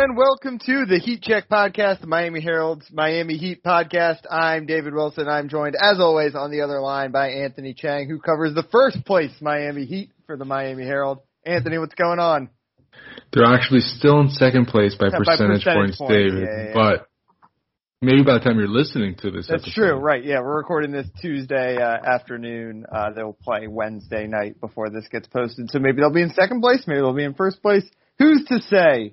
[0.00, 4.20] and welcome to the Heat Check podcast, the Miami Herald's Miami Heat podcast.
[4.30, 5.28] I'm David Wilson.
[5.28, 9.04] I'm joined, as always, on the other line by Anthony Chang, who covers the first
[9.04, 11.18] place Miami Heat for the Miami Herald.
[11.44, 12.48] Anthony, what's going on?
[13.34, 16.48] They're actually still in second place by, by percentage, percentage points, points, David.
[16.48, 16.72] yeah, yeah.
[16.72, 17.08] But
[18.00, 20.24] maybe by the time you're listening to this, That's episode, true, right?
[20.24, 22.86] Yeah, we're recording this Tuesday uh, afternoon.
[22.90, 26.62] Uh, they'll play Wednesday night before this gets posted, so maybe they'll be in second
[26.62, 27.84] place, maybe they'll be in first place.
[28.18, 29.12] Who's to say?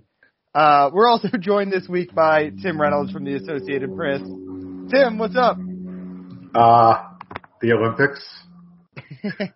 [0.57, 4.21] Uh, we're also joined this week by Tim Reynolds from the Associated Press.
[4.21, 5.55] Tim, what's up?
[6.55, 7.09] Uh,
[7.61, 8.27] the Olympics.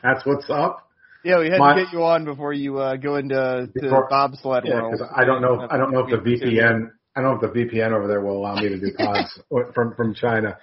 [0.00, 0.88] That's what's up.
[1.24, 4.06] Yeah, we had My- to get you on before you uh, go into to Before-
[4.08, 5.02] bobsled Yeah, world.
[5.12, 5.66] I don't know.
[5.68, 6.92] I don't know if the VPN.
[7.16, 9.40] I don't know if the VPN over there will allow me to do pods
[9.74, 10.56] from from China.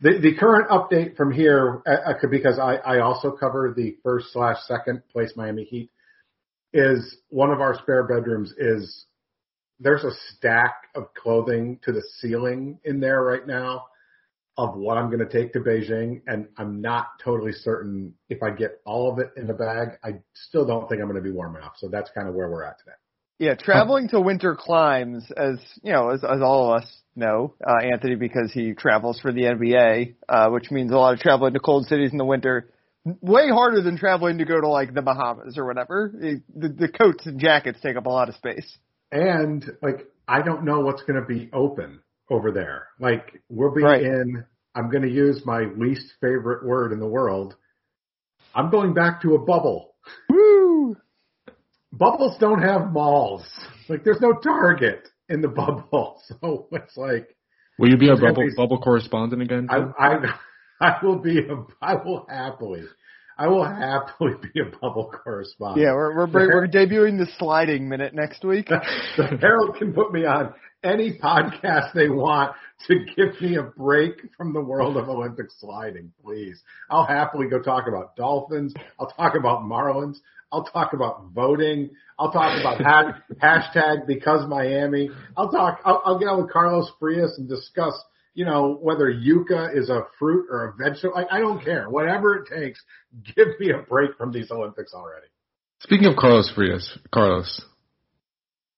[0.00, 4.56] The the current update from here, uh, because I I also cover the first slash
[4.66, 5.92] second place Miami Heat,
[6.72, 9.06] is one of our spare bedrooms is
[9.80, 13.86] there's a stack of clothing to the ceiling in there right now
[14.56, 18.50] of what I'm going to take to Beijing, and I'm not totally certain if I
[18.50, 19.92] get all of it in the bag.
[20.04, 21.72] I still don't think I'm going to be warm enough.
[21.78, 22.96] So that's kind of where we're at today.
[23.38, 27.82] Yeah, traveling to winter climes, as you know, as, as all of us know, uh,
[27.82, 31.60] Anthony, because he travels for the NBA, uh, which means a lot of traveling to
[31.60, 32.70] cold cities in the winter.
[33.22, 36.12] Way harder than traveling to go to like the Bahamas or whatever.
[36.12, 38.76] The, the, the coats and jackets take up a lot of space.
[39.12, 42.88] And like, I don't know what's going to be open over there.
[43.00, 44.02] Like, we'll be Right.
[44.02, 44.44] in,
[44.74, 47.56] I'm going to use my least favorite word in the world.
[48.54, 49.94] I'm going back to a bubble.
[50.28, 50.96] Woo!
[51.92, 53.44] Bubbles don't have malls.
[53.88, 56.22] Like, there's no Target in the bubble.
[56.40, 57.36] So it's like,
[57.78, 59.66] will you be a bubble be- bubble correspondent again?
[59.68, 60.16] I, I,
[60.80, 62.84] I will be a, I will happily,
[63.40, 65.82] I will happily be a bubble correspondent.
[65.82, 68.66] Yeah, we're we're, we're debuting the sliding minute next week.
[69.16, 70.52] the Herald can put me on
[70.84, 72.54] any podcast they want
[72.86, 76.60] to give me a break from the world of Olympic sliding, please.
[76.90, 78.74] I'll happily go talk about dolphins.
[78.98, 80.16] I'll talk about Marlins.
[80.52, 81.90] I'll talk about voting.
[82.18, 85.08] I'll talk about ha- hashtag because Miami.
[85.34, 87.94] I'll talk, I'll, I'll get on with Carlos Frias and discuss,
[88.34, 91.14] you know, whether yucca is a fruit or a vegetable.
[91.14, 91.88] Like, I don't care.
[91.90, 92.82] Whatever it takes,
[93.36, 95.26] give me a break from these Olympics already.
[95.80, 97.62] Speaking of Carlos Frias, Carlos,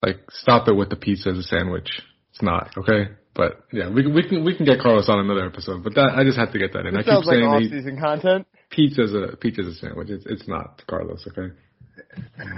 [0.02, 1.90] like stop it with the pizza as a sandwich.
[2.30, 3.10] It's not okay.
[3.34, 5.82] But yeah, we can we can we can get Carlos on another episode.
[5.84, 6.94] But that I just have to get that in.
[6.94, 8.46] I This keep sounds like saying that he- off-season content.
[8.70, 10.10] pizza's a pizza's a sandwich.
[10.10, 11.26] It's it's not Carlos.
[11.28, 11.54] Okay.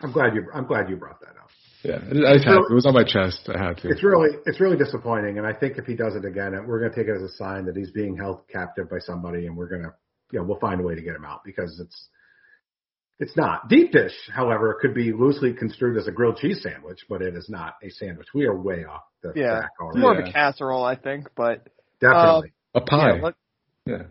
[0.00, 1.50] I'm glad you, I'm glad you brought that up.
[1.88, 1.96] Yeah,
[2.28, 2.66] I just had to.
[2.70, 3.48] It was on my chest.
[3.52, 3.88] I had to.
[3.88, 6.92] It's really it's really disappointing, and I think if he does it again, we're going
[6.92, 9.68] to take it as a sign that he's being held captive by somebody, and we're
[9.68, 9.92] going to,
[10.32, 12.08] you know, we'll find a way to get him out because it's
[13.20, 14.12] it's not deep dish.
[14.32, 17.90] However, could be loosely construed as a grilled cheese sandwich, but it is not a
[17.90, 18.28] sandwich.
[18.34, 20.00] We are way off the Yeah, track it's already.
[20.00, 21.66] more of a casserole, I think, but
[22.00, 22.52] Definitely.
[22.74, 23.16] Um, a pie.
[23.16, 23.34] yeah, let-
[23.86, 24.02] yeah.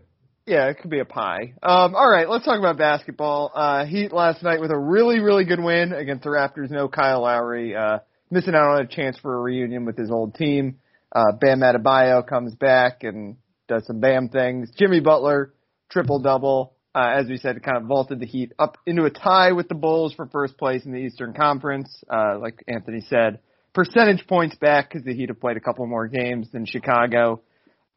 [0.48, 1.56] Yeah, it could be a pie.
[1.62, 3.52] Um, all right, let's talk about basketball.
[3.54, 6.72] Uh, Heat last night with a really, really good win against the Raptors.
[6.72, 8.00] No Kyle Lowry, uh,
[8.32, 10.80] missing out on a chance for a reunion with his old team.
[11.14, 13.36] Uh, Bam Adebayo comes back and
[13.68, 14.72] does some Bam things.
[14.78, 15.54] Jimmy Butler,
[15.90, 16.76] triple double.
[16.96, 19.76] Uh, as we said, kind of vaulted the Heat up into a tie with the
[19.76, 21.94] Bulls for first place in the Eastern Conference.
[22.10, 23.40] Uh, like Anthony said,
[23.74, 27.42] percentage points back because the Heat have played a couple more games than Chicago.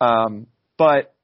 [0.01, 1.15] Um, but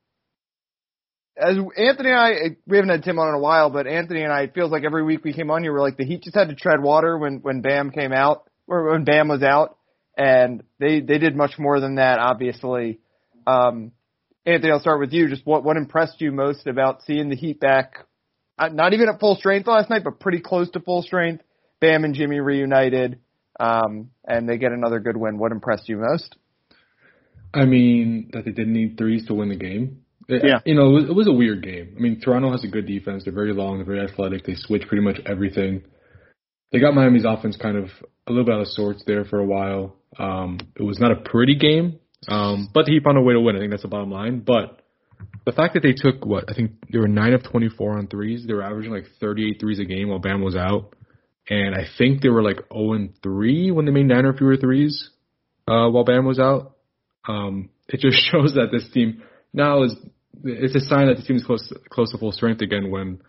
[1.37, 2.33] as Anthony and I,
[2.67, 4.85] we haven't had Tim on in a while, but Anthony and I, it feels like
[4.85, 7.19] every week we came on here, we're like the Heat just had to tread water
[7.19, 9.77] when when Bam came out or when Bam was out,
[10.17, 13.01] and they they did much more than that, obviously.
[13.47, 13.93] Um,
[14.47, 15.29] Anthony, I'll start with you.
[15.29, 18.07] Just what what impressed you most about seeing the Heat back,
[18.59, 21.43] uh, not even at full strength last night, but pretty close to full strength.
[21.81, 23.19] Bam and Jimmy reunited,
[23.61, 25.37] um, and they get another good win.
[25.37, 26.35] What impressed you most?
[27.53, 30.06] I mean that they didn't need threes to win the game.
[30.29, 30.61] It- Yeah.
[30.65, 31.95] You know, it was, it was a weird game.
[31.97, 33.25] I mean, Toronto has a good defense.
[33.25, 33.77] They're very long.
[33.79, 34.45] They're very athletic.
[34.45, 35.83] They switch pretty much everything.
[36.73, 37.91] They got Miami's offense kind of
[38.27, 39.97] a little bit out of sorts there for a while.
[40.19, 43.41] Um, it was not a pretty game, um, but the Heat found a way to
[43.41, 43.55] win.
[43.57, 44.41] I think that's the bottom line.
[44.41, 44.81] But
[45.45, 48.09] the fact that they took what I think they were nine of twenty four on
[48.09, 48.45] threes.
[48.47, 50.95] They were averaging like 38 threes a game while Bam was out,
[51.49, 54.57] and I think they were like zero and three when they made nine or fewer
[54.57, 55.11] threes
[55.69, 56.75] uh, while Bam was out.
[57.29, 59.23] Um, it just shows that this team
[59.53, 59.95] now is
[60.45, 63.21] it's a sign that the team is close close to full strength again when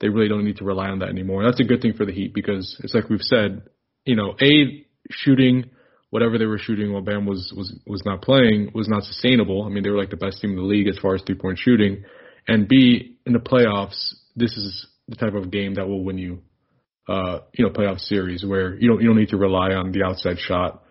[0.00, 1.42] they really don't need to rely on that anymore.
[1.42, 3.62] And That's a good thing for the Heat because it's like we've said,
[4.04, 5.70] you know, a shooting
[6.10, 9.64] whatever they were shooting while Bam was was was not playing was not sustainable.
[9.64, 11.34] I mean, they were like the best team in the league as far as three
[11.34, 12.04] point shooting,
[12.46, 16.42] and b in the playoffs, this is the type of game that will win you
[17.08, 20.04] uh, you know, playoff series where you don't you don't need to rely on the
[20.04, 20.82] outside shot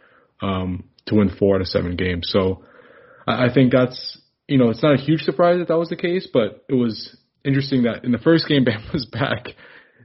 [0.41, 2.29] um, to win four out of seven games.
[2.31, 2.63] So
[3.27, 5.95] I, I think that's you know it's not a huge surprise that that was the
[5.95, 9.47] case, but it was interesting that in the first game Bam was back,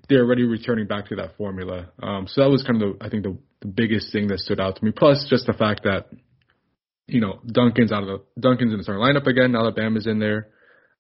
[0.09, 1.91] they're already returning back to that formula.
[2.03, 4.61] Um, so that was kind of the I think the, the biggest thing that stood
[4.61, 4.91] out to me.
[4.91, 6.09] Plus just the fact that
[7.07, 9.97] you know Duncan's out of the Duncan's in the starting lineup again now that Bam
[9.97, 10.49] is in there.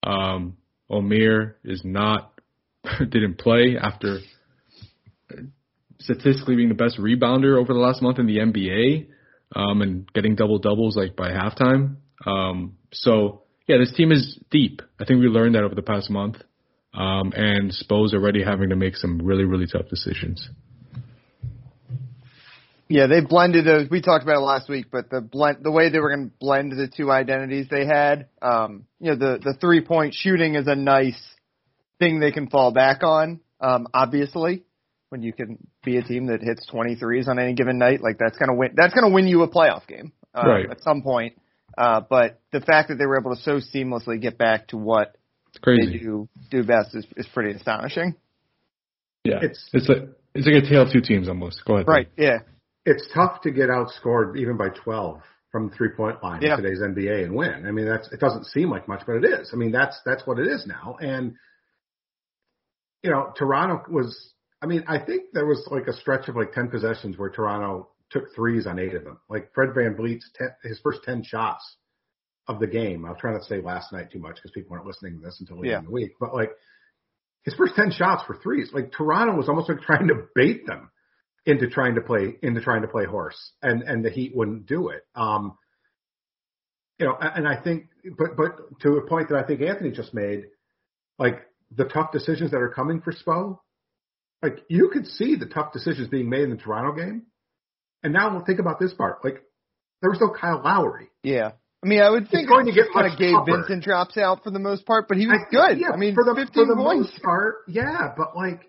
[0.04, 0.56] Um,
[0.90, 2.32] Omer is not
[2.98, 4.18] didn't play after
[6.00, 9.06] statistically being the best rebounder over the last month in the NBA
[9.54, 11.96] um, and getting double doubles like by halftime.
[12.26, 14.82] Um, so yeah, this team is deep.
[15.00, 16.36] I think we learned that over the past month.
[16.94, 20.46] Um, and Spo's already having to make some really, really tough decisions.
[22.88, 23.88] Yeah, they blended those.
[23.88, 26.36] We talked about it last week, but the blend, the way they were going to
[26.38, 30.66] blend the two identities they had, um, you know, the the three point shooting is
[30.66, 31.18] a nice
[31.98, 33.40] thing they can fall back on.
[33.62, 34.64] Um, obviously,
[35.08, 38.36] when you can be a team that hits 23s on any given night, like that's
[38.36, 38.72] gonna win.
[38.74, 40.70] That's gonna win you a playoff game uh, Right.
[40.70, 41.40] at some point.
[41.76, 45.16] Uh, but the fact that they were able to so seamlessly get back to what
[45.54, 48.14] It's they do do best is, is pretty astonishing.
[49.24, 51.64] Yeah, It's- it's it's like it's like a tale of two teams almost.
[51.64, 51.86] Go ahead.
[51.88, 52.08] Right?
[52.16, 52.38] Yeah.
[52.84, 55.20] it's tough to get outscored even by 12
[55.52, 56.56] from the three point line Yeah.
[56.56, 57.64] in today's NBA and win.
[57.66, 59.50] I mean, that's it doesn't seem like much, but it is.
[59.52, 60.96] I mean, that's that's what it is now.
[61.00, 61.36] And
[63.02, 64.32] you know, Toronto was.
[64.60, 67.88] I mean, I think there was like a stretch of like 10 possessions where Toronto
[68.12, 69.18] took threes on eight of them.
[69.28, 71.76] Like Fred VanVleet's ten, his first 10 shots
[72.48, 73.04] of the game.
[73.04, 75.38] I'll try not to say last night too much because people weren't listening to this
[75.40, 75.78] until later Yeah.
[75.78, 76.12] in the week.
[76.20, 76.50] But like
[77.44, 78.70] his first 10 shots were threes.
[78.72, 80.90] Like Toronto was almost like trying to bait them
[81.46, 84.90] into trying to play into trying to play horse, and and the Heat wouldn't do
[84.90, 85.02] it.
[85.16, 85.56] Um,
[86.98, 90.14] you know, and I think, but but to a point that I think Anthony just
[90.14, 90.44] made,
[91.18, 91.40] like
[91.74, 93.58] the tough decisions that are coming for Spo,
[94.40, 97.22] like you could see the tough decisions being made in the Toronto game,
[98.02, 99.24] and now we'll think about this part.
[99.24, 99.42] Like
[100.00, 101.08] there was no Kyle Lowry.
[101.22, 101.52] Yeah.
[101.84, 103.56] I mean, I would think going to get kind of Gabe tougher.
[103.58, 105.78] Vincent drops out for the most part, but he was I- good.
[105.80, 107.10] Yeah, I mean, for the 15 for the points.
[107.12, 108.60] most part, yeah, but like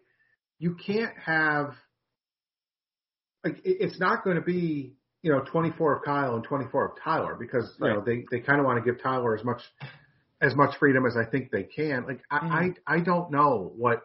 [0.59, 1.73] you can't have
[3.43, 7.35] like it's not going to be you know 24 of Kyle and 24 of Tyler
[7.39, 9.61] because you know they they kind of want to give Tyler as much
[10.41, 12.05] as much freedom as I think they can.
[12.07, 12.75] Like I Mhm.
[12.87, 14.01] I, I don't know what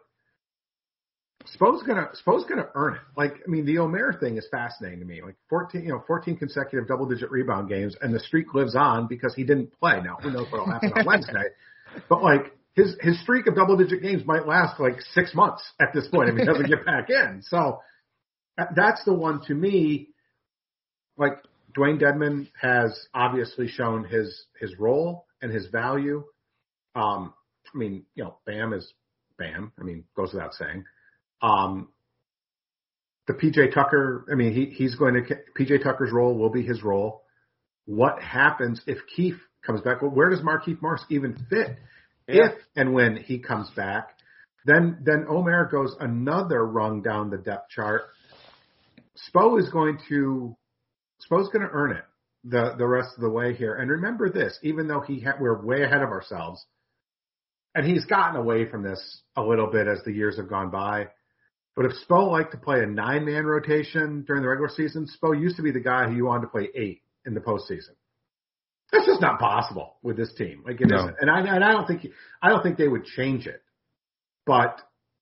[1.54, 3.00] Spo's gonna Spo's gonna earn it.
[3.16, 5.22] Like I mean, the Omer thing is fascinating to me.
[5.22, 9.06] Like 14, you know, 14 consecutive double digit rebound games, and the streak lives on
[9.06, 10.00] because he didn't play.
[10.02, 11.44] Now who knows what'll happen on Wednesday?
[12.08, 15.92] But like his his streak of double digit games might last like six months at
[15.94, 17.42] this point if he doesn't get back in.
[17.48, 17.80] So
[18.74, 20.08] that's the one to me.
[21.16, 21.38] Like
[21.76, 26.24] Dewayne Dedmon has obviously shown his his role and his value.
[26.94, 27.32] Um,
[27.72, 28.92] I mean, you know, Bam is
[29.38, 29.72] Bam.
[29.78, 30.84] I mean, goes without saying.
[31.42, 31.88] Um,
[33.26, 36.82] the PJ Tucker, I mean, he, he's going to, PJ Tucker's role will be his
[36.82, 37.22] role.
[37.84, 40.02] What happens if Keith comes back?
[40.02, 41.76] Well, where does Markieff Morris even fit
[42.26, 42.46] Yeah.
[42.46, 44.10] if and when he comes back?
[44.64, 48.02] Then, then Omer goes another rung down the depth chart.
[49.32, 50.56] Spo is going to,
[51.20, 52.04] Spo's going to earn it
[52.44, 53.74] the, the rest of the way here.
[53.74, 56.64] And remember this, even though he ha- we're way ahead of ourselves,
[57.74, 61.08] and he's gotten away from this a little bit as the years have gone by.
[61.76, 65.38] But if Spo liked to play a nine man rotation during the regular season, Spo
[65.38, 67.94] used to be the guy who you wanted to play eight in the postseason.
[68.90, 70.62] That's just not possible with this team.
[70.66, 71.06] Like it No.
[71.06, 72.06] not and I and I don't think
[72.42, 73.62] I don't think they would change it.
[74.46, 74.80] But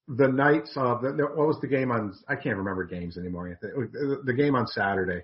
[0.09, 2.15] the nights of the, what was the game on?
[2.29, 3.59] I can't remember games anymore.
[3.61, 5.23] The, game on Saturday,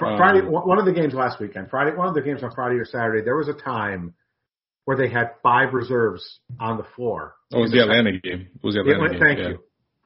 [0.00, 0.40] Um, Friday.
[0.40, 1.68] One of the games last weekend.
[1.68, 1.94] Friday.
[1.94, 3.22] One of the games on Friday or Saturday.
[3.22, 4.14] There was a time
[4.86, 7.34] where they had five reserves on the floor.
[7.52, 8.48] Oh, it was the Atlanta game.
[8.54, 9.20] It was the Atlanta game.
[9.20, 9.48] thank yeah.
[9.50, 9.58] you.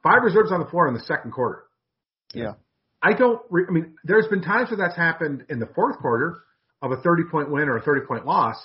[0.05, 1.63] Five reserves on the floor in the second quarter.
[2.33, 2.53] Yeah.
[3.01, 3.41] I don't.
[3.49, 6.37] Re- I mean, there's been times where that's happened in the fourth quarter
[6.81, 8.55] of a 30 point win or a 30 point loss.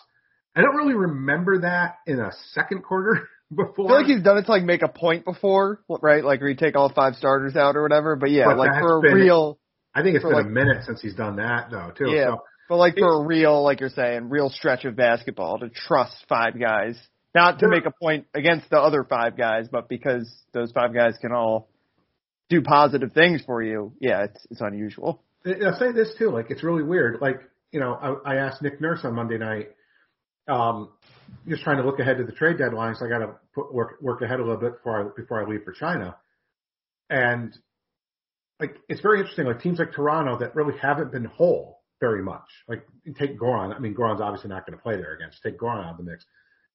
[0.54, 3.64] I don't really remember that in a second quarter before.
[3.64, 3.88] I before.
[3.88, 6.23] feel like he's done it to like make a point before, right?
[6.25, 8.16] Like where you take all five starters out or whatever.
[8.16, 9.59] But yeah, But like for a been- real,
[9.94, 12.11] I think it's for been like- a minute since he's done that though, too.
[12.11, 12.30] Yeah.
[12.32, 16.14] So but like for a real, like you're saying, real stretch of basketball to trust
[16.28, 16.97] five guys,
[17.35, 21.15] not to make a point against the other five guys, but because those five guys
[21.21, 21.69] can all
[22.49, 23.93] do positive things for you.
[24.01, 25.23] Yeah, it's it's unusual.
[25.47, 27.21] I'll say this too, like it's really weird.
[27.21, 27.41] Like,
[27.73, 29.71] you know, I, I asked Nick Nurse on Monday night,
[30.49, 30.91] um,
[31.49, 33.97] just trying to look ahead to the trade deadline, so I got to put work
[34.03, 36.17] work ahead a little bit before I before I leave for China.
[37.09, 37.57] And
[38.61, 39.47] like, it's very interesting.
[39.47, 42.47] Like teams like Toronto that really haven't been whole very much.
[42.69, 42.87] Like
[43.19, 43.75] take Goran.
[43.75, 45.29] I mean, Goran's obviously not going to play there again.
[45.31, 46.25] Just take Goran out of the mix.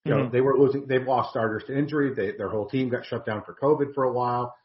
[0.06, 0.32] You know, Mhm.
[0.32, 0.86] they were losing.
[0.86, 2.14] They've lost starters to injury.
[2.14, 4.56] They, their whole team got shut down for COVID for a while.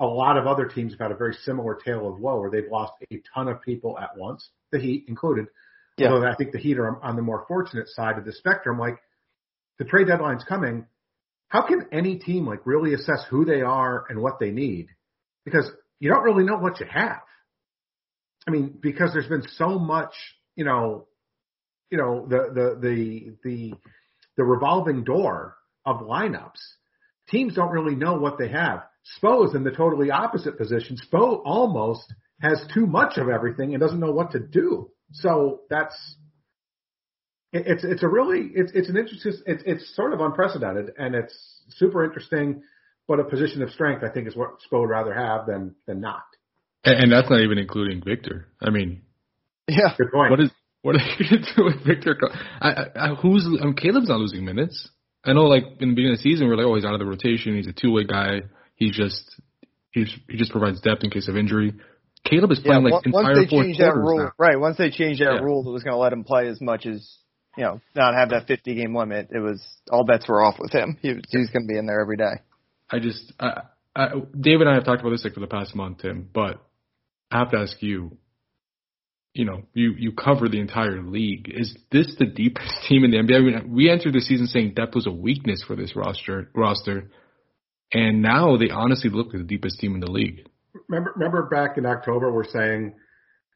[0.00, 2.68] a lot of other teams have had a very similar tale of woe where they've
[2.72, 5.46] lost a ton of people at once, the Heat included.
[5.96, 6.08] Yeah.
[6.10, 8.78] Although I think the Heat are on the more fortunate side of the spectrum.
[8.80, 8.98] Like
[9.78, 10.86] the trade deadline's coming.
[11.48, 14.88] How can any team like really assess who they are and what they need?
[15.44, 17.22] Because you don't really know what you have.
[18.48, 20.14] I mean, because there's been so much,
[20.56, 21.06] you know,
[21.90, 23.74] you know, the the the the
[24.36, 26.60] the revolving door of lineups.
[27.28, 28.82] Teams don't really know what they have.
[29.20, 30.96] Spo is in the totally opposite position.
[30.96, 34.90] Spo almost has too much of everything and doesn't know what to do.
[35.12, 35.94] So that's
[37.52, 41.14] it, it's it's a really it's it's an interesting it's it's sort of unprecedented and
[41.14, 41.36] it's
[41.70, 42.62] super interesting,
[43.08, 46.00] but a position of strength I think is what Spo would rather have than than
[46.00, 46.22] not.
[46.84, 48.48] And, and that's not even including Victor.
[48.60, 49.02] I mean,
[49.68, 49.94] Yeah.
[49.96, 50.30] Good point.
[50.30, 50.50] what is
[50.82, 52.16] what are they going to do with Victor?
[52.60, 54.88] I, I, who's I mean, Caleb's not losing minutes.
[55.24, 56.94] I know, like in the beginning of the season, we are like, oh, he's out
[56.94, 57.56] of the rotation.
[57.56, 58.42] He's a two way guy.
[58.74, 59.40] He just
[59.92, 61.74] he's, he just provides depth in case of injury.
[62.24, 64.32] Caleb is Yeah, playing like once entire they fourth changed that rule, now.
[64.38, 64.58] right?
[64.58, 65.40] Once they changed that Yeah.
[65.40, 67.16] rule that was going to let him play as much as
[67.56, 70.72] you know, not have that 50 game limit, it was all bets were off with
[70.72, 70.98] him.
[71.02, 72.40] He, he's going to be in there every day.
[72.90, 73.62] I just, I,
[73.94, 74.08] I,
[74.38, 76.28] Dave and I have talked about this like for the past month, Tim.
[76.32, 76.62] But
[77.30, 78.16] I have to ask you.
[79.34, 81.48] You know, you you cover the entire league.
[81.54, 83.36] Is this the deepest team in the NBA?
[83.36, 87.10] I mean, we entered the season saying depth was a weakness for this roster roster,
[87.92, 90.46] and now they honestly look like the deepest team in the league.
[90.88, 92.94] remember remember back in October we're saying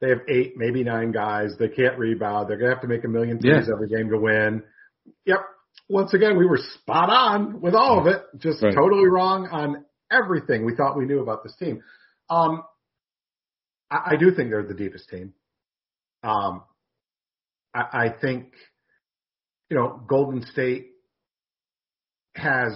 [0.01, 1.53] they have eight, maybe nine guys.
[1.59, 2.49] They can't rebound.
[2.49, 3.75] They're gonna have to make a million threes Yeah.
[3.75, 4.63] every game to win.
[5.27, 5.41] Yep.
[5.91, 8.23] Once again, we were spot on with all of it.
[8.39, 8.75] Just Right.
[8.75, 11.83] totally wrong on everything we thought we knew about this team.
[12.31, 12.63] Um,
[13.91, 15.35] I, I do think they're the deepest team.
[16.27, 16.63] Um,
[17.75, 18.53] I, I think,
[19.71, 20.89] you know, Golden State
[22.35, 22.73] has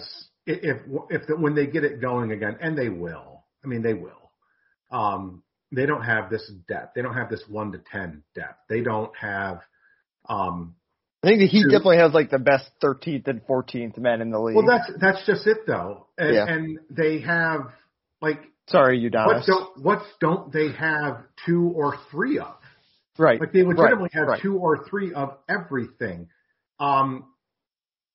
[0.46, 0.78] if
[1.10, 3.44] if the, when they get it going again, and they will.
[3.64, 4.32] I mean, they will.
[4.90, 5.42] Um,
[5.72, 6.94] they don't have this depth.
[6.94, 8.60] They don't have this one to ten depth.
[8.68, 9.60] They don't have.
[10.28, 10.76] Um,
[11.22, 11.70] I think the Heat True.
[11.70, 14.56] definitely has like the best 13th and 14th men in the league.
[14.56, 16.46] well, that's that's just it though, and, Yeah.
[16.46, 17.72] and they have
[18.22, 22.54] like Sorry, what don't what don't they have two or three of?
[23.20, 23.38] Right.
[23.38, 24.42] Like they legitimately right, have right.
[24.42, 26.28] two or three of everything.
[26.78, 27.26] Um,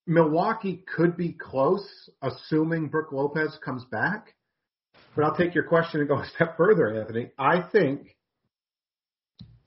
[0.08, 1.88] Milwaukee could be close,
[2.24, 4.34] assuming Brook Lopez comes back.
[5.16, 7.30] But I'll take your question and go a step further, Anthony.
[7.38, 8.16] I think,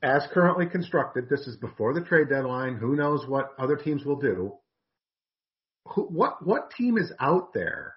[0.03, 2.75] as currently constructed, this is before the trade deadline.
[2.75, 4.55] Who knows what other teams will do?
[5.85, 7.95] Who, what what team is out there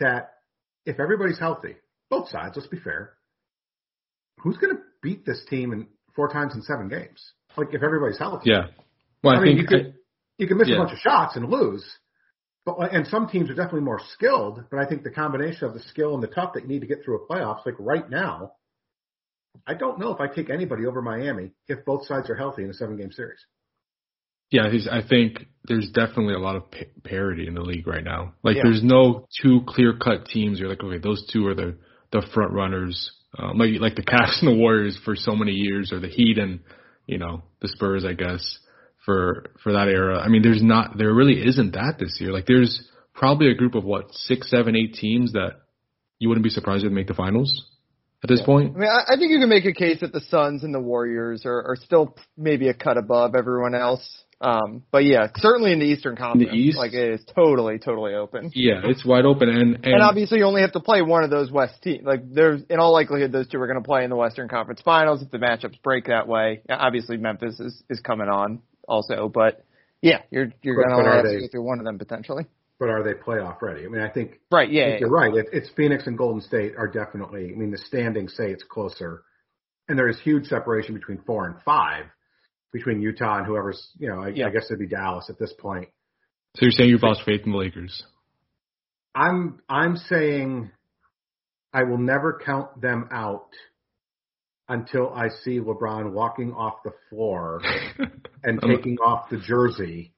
[0.00, 0.34] that,
[0.84, 1.76] if everybody's healthy,
[2.10, 3.14] both sides, let's be fair,
[4.40, 7.32] who's going to beat this team in four times in seven games?
[7.56, 8.50] Like if everybody's healthy.
[8.50, 8.66] Yeah.
[9.22, 9.94] Well, I, I mean, think you could
[10.38, 10.76] you could miss yeah.
[10.76, 11.84] a bunch of shots and lose,
[12.66, 14.64] but and some teams are definitely more skilled.
[14.70, 16.86] But I think the combination of the skill and the tough that you need to
[16.86, 18.52] get through a playoffs, like right now,
[19.66, 22.70] I don't know if I take anybody over Miami if both sides are healthy in
[22.70, 23.38] a seven game series.
[24.50, 28.34] Yeah, I think there's definitely a lot of pa- parity in the league right now.
[28.44, 28.62] Like, Yeah.
[28.64, 30.60] there's no two clear cut teams.
[30.60, 31.78] You're like, okay, those two are the
[32.12, 33.10] the front runners.
[33.38, 36.38] Um, like like the Cavs and the Warriors for so many years, or the Heat
[36.38, 36.60] and
[37.06, 38.58] you know the Spurs, I guess
[39.04, 40.18] for for that era.
[40.18, 42.32] I mean, there's not there really isn't that this year.
[42.32, 45.60] Like, there's probably a group of what six, seven, eight teams that
[46.18, 47.64] you wouldn't be surprised would make the finals
[48.22, 48.74] at this point.
[48.74, 50.80] I mean, I, I think you can make a case that the Suns and the
[50.80, 54.24] Warriors are, are still maybe a cut above everyone else.
[54.44, 56.76] Um, but yeah, certainly in the Eastern Conference, East?
[56.76, 58.50] like it is totally, totally open.
[58.54, 61.30] Yeah, it's wide open, and and, And obviously, you only have to play one of
[61.30, 62.04] those West teams.
[62.04, 64.82] Like, there's in all likelihood, those two are going to play in the Western Conference
[64.84, 66.60] Finals if the matchups break that way.
[66.68, 69.64] Obviously, Memphis is is coming on also, but
[70.02, 72.44] yeah, you're you're going to are have to they- go through one of them potentially.
[72.78, 73.86] But are they playoff ready?
[73.86, 74.68] I mean, I think Right?
[74.70, 74.88] Yeah.
[74.90, 75.32] think you're right.
[75.32, 77.50] It, it's Phoenix and Golden State are definitely.
[77.50, 79.22] I mean, the standings say it's closer,
[79.88, 82.06] and there is huge separation between four and five,
[82.74, 83.88] between Utah and whoever's.
[83.98, 84.48] You know, I, Yeah.
[84.48, 85.88] I guess it'd be Dallas at this point.
[86.56, 88.04] so you're saying you've lost faith in the Lakers.
[89.14, 90.70] I'm I'm saying
[91.72, 93.48] I will never count them out
[94.68, 97.62] until I see LeBron walking off the floor
[98.42, 100.12] and taking off the jersey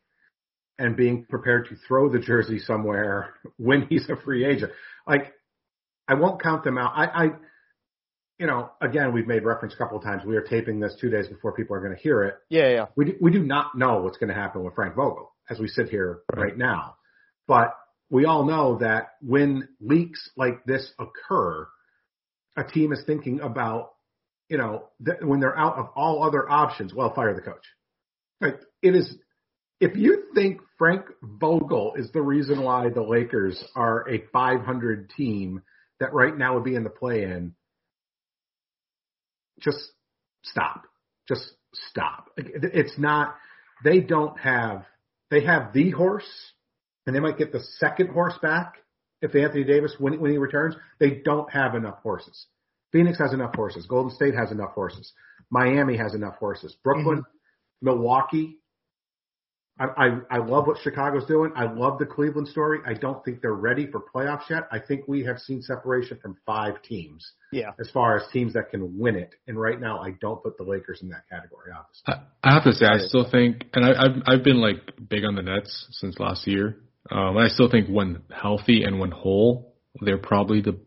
[0.79, 4.73] and being prepared to throw the jersey somewhere when he's a free agent.
[5.07, 5.35] Like
[6.09, 6.93] I won't count them out.
[6.95, 7.29] I, I
[8.39, 10.23] you know, again, we've made reference a couple of times.
[10.25, 12.35] We are taping this two days before people are going to hear it.
[12.51, 12.69] Yeah.
[12.69, 12.87] Yeah.
[12.97, 15.69] We do, we do not know what's going to happen with Frank Vogel as we
[15.69, 16.43] sit here Right.
[16.43, 16.97] right now.
[17.49, 17.75] But
[18.11, 21.67] we all know that when leaks like this occur,
[22.57, 23.91] a team is thinking about,
[24.49, 27.65] you know, th- when they're out of all other options, well, fire the coach.
[28.41, 29.17] Like it is,
[29.81, 35.63] if you think Frank Vogel is the reason why the Lakers are a 500 team
[36.01, 37.55] that right now would be in the play-in,
[39.61, 39.79] just
[40.43, 40.85] stop.
[41.29, 41.51] Just
[41.91, 42.31] stop.
[42.37, 43.37] It's not.
[43.85, 44.85] They don't have.
[45.31, 46.29] They have the horse,
[47.07, 48.75] and they might get the second horse back
[49.23, 50.75] if Anthony Davis when when he returns.
[51.01, 52.47] They don't have enough horses.
[52.93, 53.87] Phoenix has enough horses.
[53.87, 55.13] Golden State has enough horses.
[55.51, 56.75] Miami has enough horses.
[56.83, 57.85] Brooklyn, mm-hmm.
[57.87, 58.59] Milwaukee,
[59.79, 61.53] I, I, I love what Chicago's doing.
[61.55, 62.79] I love the Cleveland story.
[62.87, 64.67] I don't think they're ready for playoffs yet.
[64.73, 67.33] I think we have seen separation from five teams.
[67.53, 67.71] Yeah.
[67.79, 70.65] As far as teams that can win it, and right now I don't put the
[70.65, 71.73] Lakers in that category.
[71.77, 74.95] Obviously, I, I have to say I still think, and I, I've I've been like
[75.09, 76.79] big on the Nets since last year.
[77.11, 80.79] Um, I still think when healthy and when whole, they're probably the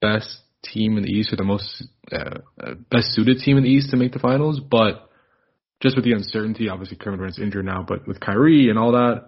[0.00, 3.70] best team in the East or the most uh, uh best suited team in the
[3.70, 4.60] East to make the finals.
[4.60, 5.08] But
[5.84, 9.26] just with the uncertainty, obviously Kevin Durant's injured now, but with Kyrie and all that,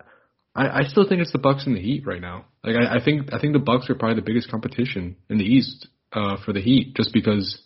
[0.55, 2.47] I, I still think it's the Bucks and the Heat right now.
[2.65, 5.45] Like I, I think I think the Bucks are probably the biggest competition in the
[5.45, 7.61] East uh, for the Heat, just because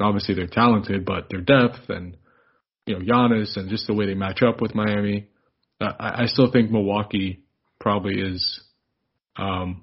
[0.00, 2.16] obviously they're talented, but their depth and
[2.86, 5.26] you know Giannis and just the way they match up with Miami.
[5.80, 7.42] Uh, I, I still think Milwaukee
[7.80, 8.62] probably is
[9.34, 9.82] um,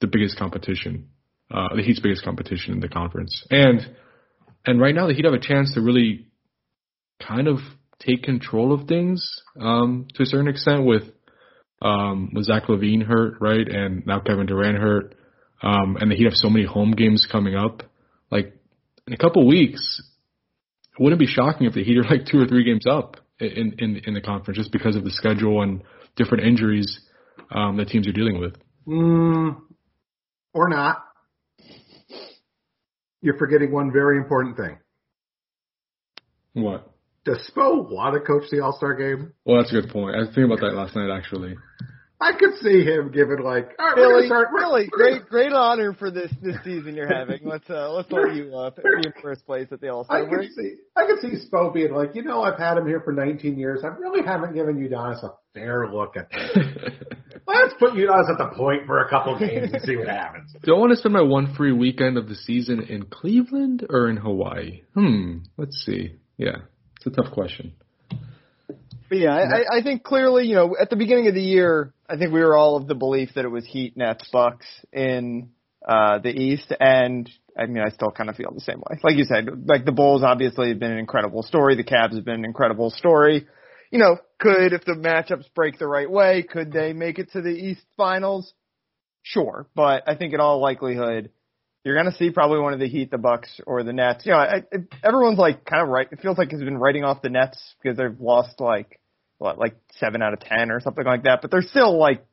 [0.00, 1.10] the biggest competition,
[1.54, 3.80] uh, the Heat's biggest competition in the conference, and
[4.66, 6.26] and right now the Heat have a chance to really
[7.20, 7.58] kind of
[7.98, 11.02] take control of things um, to a certain extent with
[11.82, 15.14] um, with Zach LaVine hurt, right, and now Kevin Durant hurt,
[15.62, 17.82] um, and the Heat have so many home games coming up.
[18.30, 18.54] Like
[19.06, 20.02] in a couple weeks,
[20.98, 23.74] it wouldn't be shocking if the Heat are like two or three games up in
[23.78, 25.82] in in the conference just because of the schedule and
[26.16, 27.00] different injuries
[27.50, 28.56] um, that teams are dealing with.
[28.88, 29.56] Mm,
[30.54, 31.02] or not.
[33.20, 34.78] You're forgetting one very important thing.
[36.54, 36.90] What?
[37.26, 39.32] Does Spo want to coach the All Star game?
[39.44, 40.14] Well, that's a good point.
[40.14, 41.56] I was thinking about that last night, actually.
[42.20, 46.10] I could see him giving like, all right, Billy, start, really great, great honor for
[46.10, 47.40] this this season you're having.
[47.42, 50.24] Let's uh, let's let you uh, be in first place at the All Star.
[50.24, 53.00] I could see, I could see Spo being like, you know, I've had him here
[53.00, 53.80] for 19 years.
[53.82, 56.56] I really haven't given Udonis a fair look at this.
[57.46, 60.54] Let's put Udonis at the point for a couple games and see what happens.
[60.62, 64.08] Do I want to spend my one free weekend of the season in Cleveland or
[64.08, 64.82] in Hawaii?
[64.94, 65.38] Hmm.
[65.58, 66.14] Let's see.
[66.38, 66.58] Yeah.
[67.06, 67.72] It's a tough question.
[69.08, 72.16] But yeah, I, I think clearly, you know, at the beginning of the year, I
[72.16, 75.50] think we were all of the belief that it was Heat, Nets, Bucks in
[75.86, 78.98] uh, the East, and I mean, I still kind of feel the same way.
[79.04, 81.76] Like you said, like the Bulls obviously have been an incredible story.
[81.76, 83.46] The Cavs have been an incredible story.
[83.92, 87.40] You know, could if the matchups break the right way, could they make it to
[87.40, 88.52] the East Finals?
[89.22, 91.30] Sure, but I think in all likelihood,
[91.86, 94.26] you're going to see probably one of the Heat, the Bucks, or the Nets.
[94.26, 96.08] You know, I, I, everyone's like kind of right.
[96.10, 98.98] It feels like it's been writing off the Nets because they've lost like
[99.38, 101.42] what, like seven out of ten or something like that.
[101.42, 102.26] But they're still like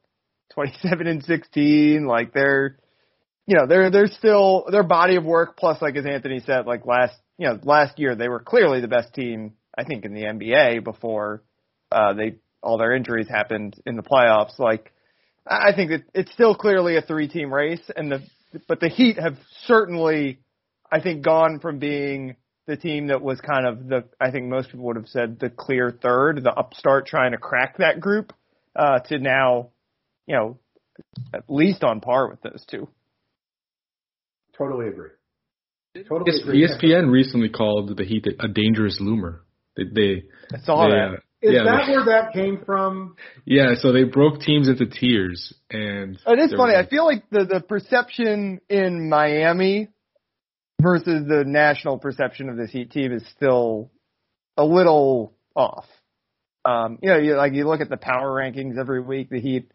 [0.54, 2.08] 27 and 16.
[2.08, 2.80] Like they're,
[3.46, 5.56] you know, they're they're still their body of work.
[5.56, 8.88] Plus, like as Anthony said, like last you know last year they were clearly the
[8.88, 11.44] best team I think in the NBA before
[11.92, 14.58] uh, they all their injuries happened in the playoffs.
[14.58, 14.92] Like
[15.46, 18.24] I think that it's still clearly a three team race, and the
[18.68, 20.40] but the Heat have certainly,
[20.92, 22.36] I think, gone from being
[22.66, 25.50] the team that was kind of the, I think most people would have said the
[25.50, 28.34] clear third, the upstart trying to crack that group,
[28.76, 29.70] uh, to now,
[30.28, 30.60] you know,
[31.34, 32.88] at least on par with those two.
[34.58, 35.10] Totally agree.
[36.08, 36.68] Totally agree.
[36.68, 39.40] ESPN recently called the Heat a dangerous loomer.
[39.76, 41.14] They, they I saw they, that.
[41.14, 43.18] Uh, is yeah, that where that came from?
[43.46, 46.74] Yeah, so they broke teams into tiers, and it is funny.
[46.74, 49.90] I feel like the the perception in Miami
[50.82, 53.92] versus the national perception of this Heat team is still
[54.56, 55.86] a little off.
[56.64, 59.30] Um, you know, you like you look at the power rankings every week.
[59.30, 59.70] The Heat,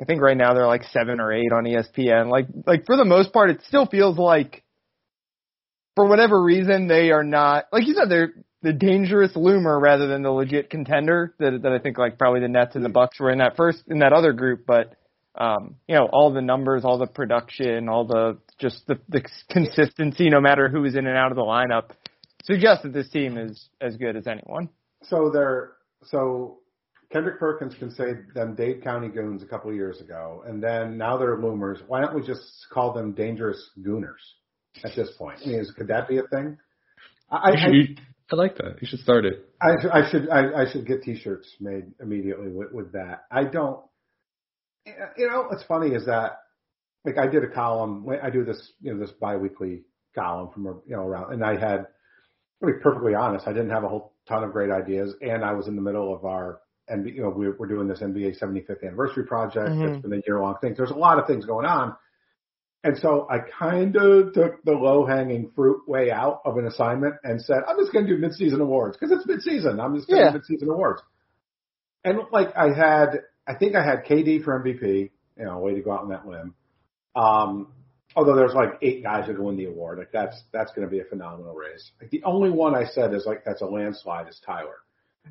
[0.00, 2.30] I think right now they're like seven or eight on ESPN.
[2.30, 4.62] Like, like for the most part, it still feels like,
[5.96, 8.08] for whatever reason, they are not like you said.
[8.08, 12.40] They're the dangerous loomer rather than the legit contender that that I think like probably
[12.40, 14.96] the Nets and the Bucks were in that first in that other group, but
[15.34, 20.28] um, you know all the numbers, all the production, all the just the, the consistency,
[20.28, 21.90] no matter who is in and out of the lineup,
[22.44, 24.68] suggests that this team is as good as anyone.
[25.04, 25.72] So they're
[26.04, 26.58] so
[27.12, 30.98] Kendrick Perkins can say them Dade County Goons a couple of years ago, and then
[30.98, 31.78] now they're Loomers.
[31.86, 34.20] Why don't we just call them Dangerous Gooners
[34.84, 35.38] at this point?
[35.44, 36.58] I mean, is, could that be a thing?
[37.30, 37.68] I, I,
[38.30, 38.76] I like that.
[38.80, 39.48] You should start it.
[39.60, 43.24] I, I should I, I should get T-shirts made immediately with, with that.
[43.30, 43.80] I don't.
[45.16, 46.40] You know, what's funny is that
[47.04, 48.06] like I did a column.
[48.22, 49.82] I do this you know this biweekly
[50.14, 51.86] column from you know around, and I had
[52.60, 55.52] to be perfectly honest, I didn't have a whole ton of great ideas, and I
[55.52, 58.82] was in the middle of our and you know we're, we're doing this NBA 75th
[58.82, 59.70] anniversary project.
[59.70, 59.94] Mm-hmm.
[59.94, 60.74] It's been a year long thing.
[60.76, 61.94] There's a lot of things going on,
[62.84, 67.16] And so I kind of took the low hanging fruit way out of an assignment
[67.24, 69.82] and said, I'm just going to do midseason awards because it's midseason.
[69.82, 70.32] I'm just going to Yeah.
[70.32, 71.02] do midseason awards.
[72.04, 75.80] And like I had, I think I had KD for MVP, you know, way to
[75.80, 76.54] go out on that limb.
[77.16, 77.72] Um,
[78.14, 79.98] although there's like eight guys that win the award.
[79.98, 81.90] Like that's, that's going to be a phenomenal race.
[82.00, 84.76] Like the only one I said is like, that's a landslide is Tyler.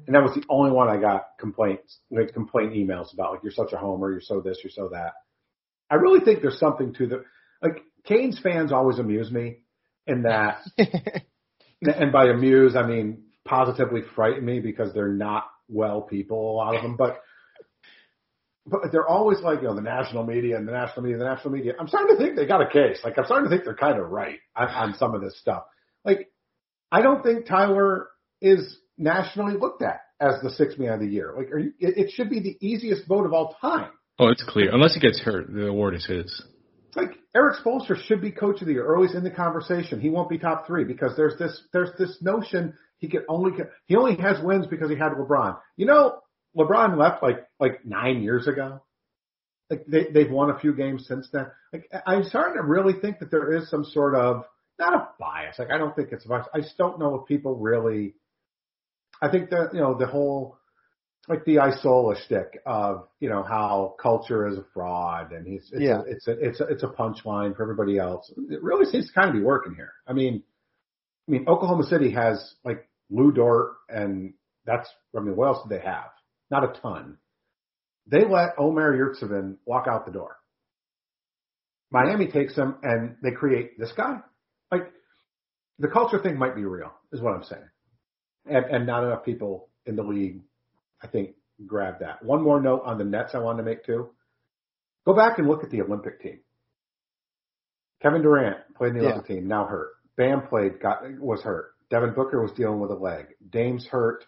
[0.05, 3.51] And that was the only one I got complaints, like complaint emails about, like, you're
[3.53, 5.13] such a homer, you're so this, you're so that.
[5.89, 7.23] I really think there's something to the,
[7.61, 9.57] like, Canes fans always amuse me
[10.05, 10.59] in that,
[11.81, 16.75] and by amuse, I mean positively frighten me because they're not well people, a lot
[16.75, 17.21] of them, but,
[18.65, 21.29] but they're always like, you know, the national media and the national media, and the
[21.29, 21.73] national media.
[21.79, 22.99] I'm starting to think they got a case.
[23.03, 25.63] Like, I'm starting to think they're kind of right on, on some of this stuff.
[26.03, 26.29] Like,
[26.91, 28.07] I don't think Tyler
[28.41, 31.33] is nationally looked at as the sixth man of the year.
[31.35, 33.91] Like, are you, it, it should be the easiest vote of all time.
[34.19, 34.73] Oh, it's clear.
[34.73, 36.43] Unless he gets hurt, the award is his.
[36.97, 40.01] Like Erik Spoelstra should be coach of the year, or at least in the conversation.
[40.01, 43.51] He won't be top three because there's this there's this notion he can only
[43.85, 45.59] he only has wins because he had LeBron.
[45.75, 46.19] You know,
[46.57, 48.81] LeBron left like like nine years ago.
[49.69, 51.45] Like they they've won a few games since then.
[51.71, 54.45] Like I'm starting to really think that there is some sort of
[54.79, 55.59] not a bias.
[55.59, 56.47] Like I don't think it's a bias.
[56.51, 58.15] I just don't know if people really.
[59.21, 60.57] I think that you know the whole
[61.27, 65.81] like the Isola shtick of you know how culture is a fraud and he's it's
[65.81, 66.01] Yeah.
[66.07, 68.31] it's a it's a it's a punchline for everybody else.
[68.49, 69.91] It really seems to kind of be working here.
[70.07, 70.43] I mean,
[71.27, 74.33] I mean Oklahoma City has like Lu Dort and
[74.65, 76.09] that's I mean what else do they have?
[76.49, 77.17] Not a ton.
[78.09, 80.37] They let Omer Yurtseven walk out the door.
[81.91, 84.19] Miami takes him and they create this guy.
[84.71, 84.91] Like
[85.79, 87.69] the culture thing might be real, is what I'm saying.
[88.45, 90.41] And and not enough people in the league,
[91.01, 92.23] I think, grab that.
[92.23, 94.09] One more note on the Nets I wanted to make too.
[95.05, 96.39] Go back and look at the Olympic team.
[98.01, 99.09] Kevin Durant played in the Yeah.
[99.11, 99.91] Olympic team, now hurt.
[100.17, 101.73] Bam played, got was hurt.
[101.89, 103.27] Devin Booker was dealing with a leg.
[103.49, 104.25] Dame's hurt.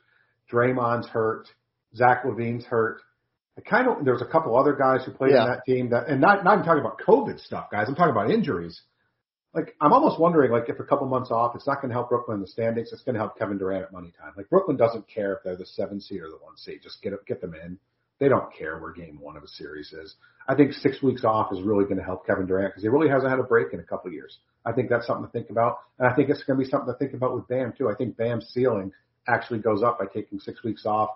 [0.51, 1.47] Draymond's hurt.
[1.95, 3.01] Zach LaVine's hurt.
[3.57, 5.43] I kind of there's a couple other guys who played Yeah.
[5.43, 7.87] in that team that, and not not even talking about COVID stuff, guys.
[7.89, 8.81] I'm talking about injuries.
[9.53, 12.09] Like I'm almost wondering, like if a couple months off, it's not going to help
[12.09, 12.91] Brooklyn in the standings.
[12.93, 14.33] It's going to help Kevin Durant at money time.
[14.37, 16.81] Like Brooklyn doesn't care if they're the seven seed or the one seed.
[16.83, 17.79] Just get get them in.
[18.19, 20.15] They don't care where game one of a series is.
[20.47, 23.09] I think six weeks off is really going to help Kevin Durant because he really
[23.09, 24.37] hasn't had a break in a couple of years.
[24.65, 26.91] I think that's something to think about, and I think it's going to be something
[26.91, 27.89] to think about with Bam too.
[27.89, 28.91] I think Bam's ceiling
[29.27, 31.09] actually goes up by taking six weeks off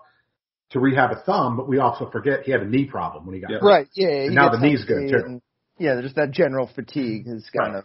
[0.70, 3.40] to rehab a thumb, but we also forget he had a knee problem when he
[3.40, 3.58] got Yeah.
[3.62, 3.86] Right.
[3.94, 4.08] Yeah.
[4.08, 5.16] yeah, And now the knee's good, too.
[5.24, 5.42] and-
[5.78, 7.78] yeah, just that general fatigue has kind Right.
[7.80, 7.84] of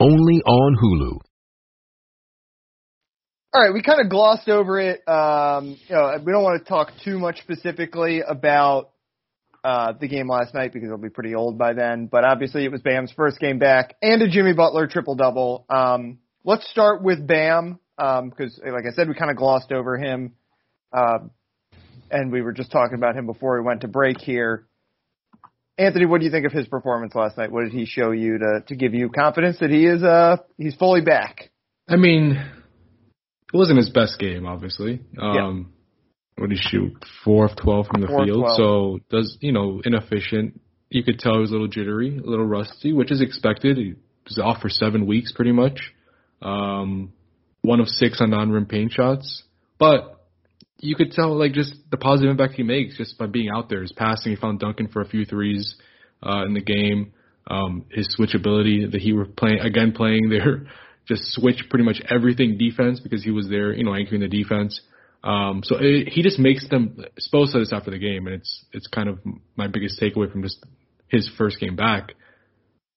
[0.00, 1.18] only on Hulu.
[3.52, 5.06] All right, we kind of glossed over it.
[5.08, 8.90] Um, you know, we don't want to talk too much specifically about
[9.64, 12.06] uh, the game last night because it'll be pretty old by then.
[12.06, 15.66] But obviously, it was Bam's first game back and a Jimmy Butler triple double.
[15.68, 20.34] Um, let's start with Bam because, like I said, we kind of glossed over him,
[20.92, 21.18] uh,
[22.10, 24.66] and we were just talking about him before we went to break here.
[25.80, 27.50] Anthony, what do you think of his performance last night?
[27.50, 30.74] What did he show you to to give you confidence that he is uh he's
[30.74, 31.50] fully back?
[31.88, 32.32] I mean,
[33.52, 35.00] it wasn't his best game, obviously.
[35.18, 35.72] Um,
[36.36, 36.92] What did he shoot?
[37.24, 38.40] Four of twelve from the Four field.
[38.40, 38.56] 12.
[38.56, 40.60] So does you know inefficient.
[40.90, 43.78] You could tell he was a little jittery, a little rusty, which is expected.
[43.78, 43.94] He
[44.26, 45.92] was off for seven weeks, pretty much.
[46.42, 47.12] Um,
[47.62, 49.44] one of six on non-rim paint shots,
[49.78, 50.19] but
[50.80, 53.82] you could tell like just the positive impact he makes just by being out there.
[53.82, 55.74] His passing, he found Duncan for a few threes
[56.22, 57.12] uh, in the game.
[57.46, 60.66] Um, his switchability that he were playing again playing there,
[61.08, 64.80] just switch pretty much everything defense because he was there, you know, anchoring the defense.
[65.22, 67.04] Um, so it, he just makes them.
[67.20, 69.18] Spo said this after the game, and it's it's kind of
[69.56, 70.64] my biggest takeaway from just
[71.08, 72.14] his first game back.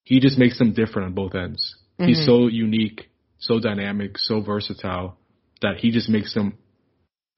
[0.04, 1.76] He just makes them different on both ends.
[1.98, 2.26] He's Mhm.
[2.26, 5.18] so unique, so dynamic, so versatile
[5.62, 6.58] that he just makes them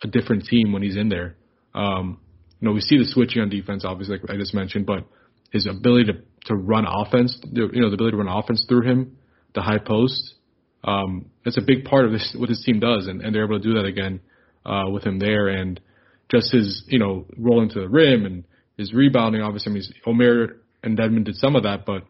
[0.03, 1.35] a different team when he's in there.
[1.73, 2.19] Um,
[2.59, 5.05] you know, we see the switching on defense, obviously, like I just mentioned, but
[5.51, 6.13] his ability to
[6.45, 9.17] to run offense, you know, the ability to run offense through him,
[9.55, 10.35] the high post,
[10.85, 13.59] um, it's a big part of this what his team does, and, and they're able
[13.59, 14.21] to do that again
[14.65, 15.79] uh, with him there, and
[16.29, 18.43] just his you know rolling to the rim and
[18.77, 19.41] his rebounding.
[19.41, 22.03] Obviously, I mean, Omer and Dedmon did some of that, but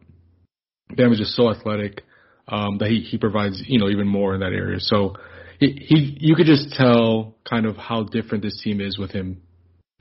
[0.96, 2.04] Bam is just so athletic
[2.50, 4.80] um, that he he provides you know even more in that area.
[4.80, 5.16] So
[5.60, 9.42] he, he you could just tell kind of how different this team is with him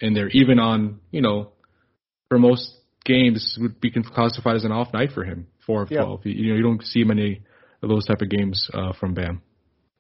[0.01, 1.53] in there, even on you know
[2.29, 2.73] for most
[3.05, 6.03] games would be classified as an off night for him, four of Yeah.
[6.03, 6.21] twelve.
[6.25, 7.43] You, you know you don't see many
[7.83, 9.43] of those type of games uh, from Bam.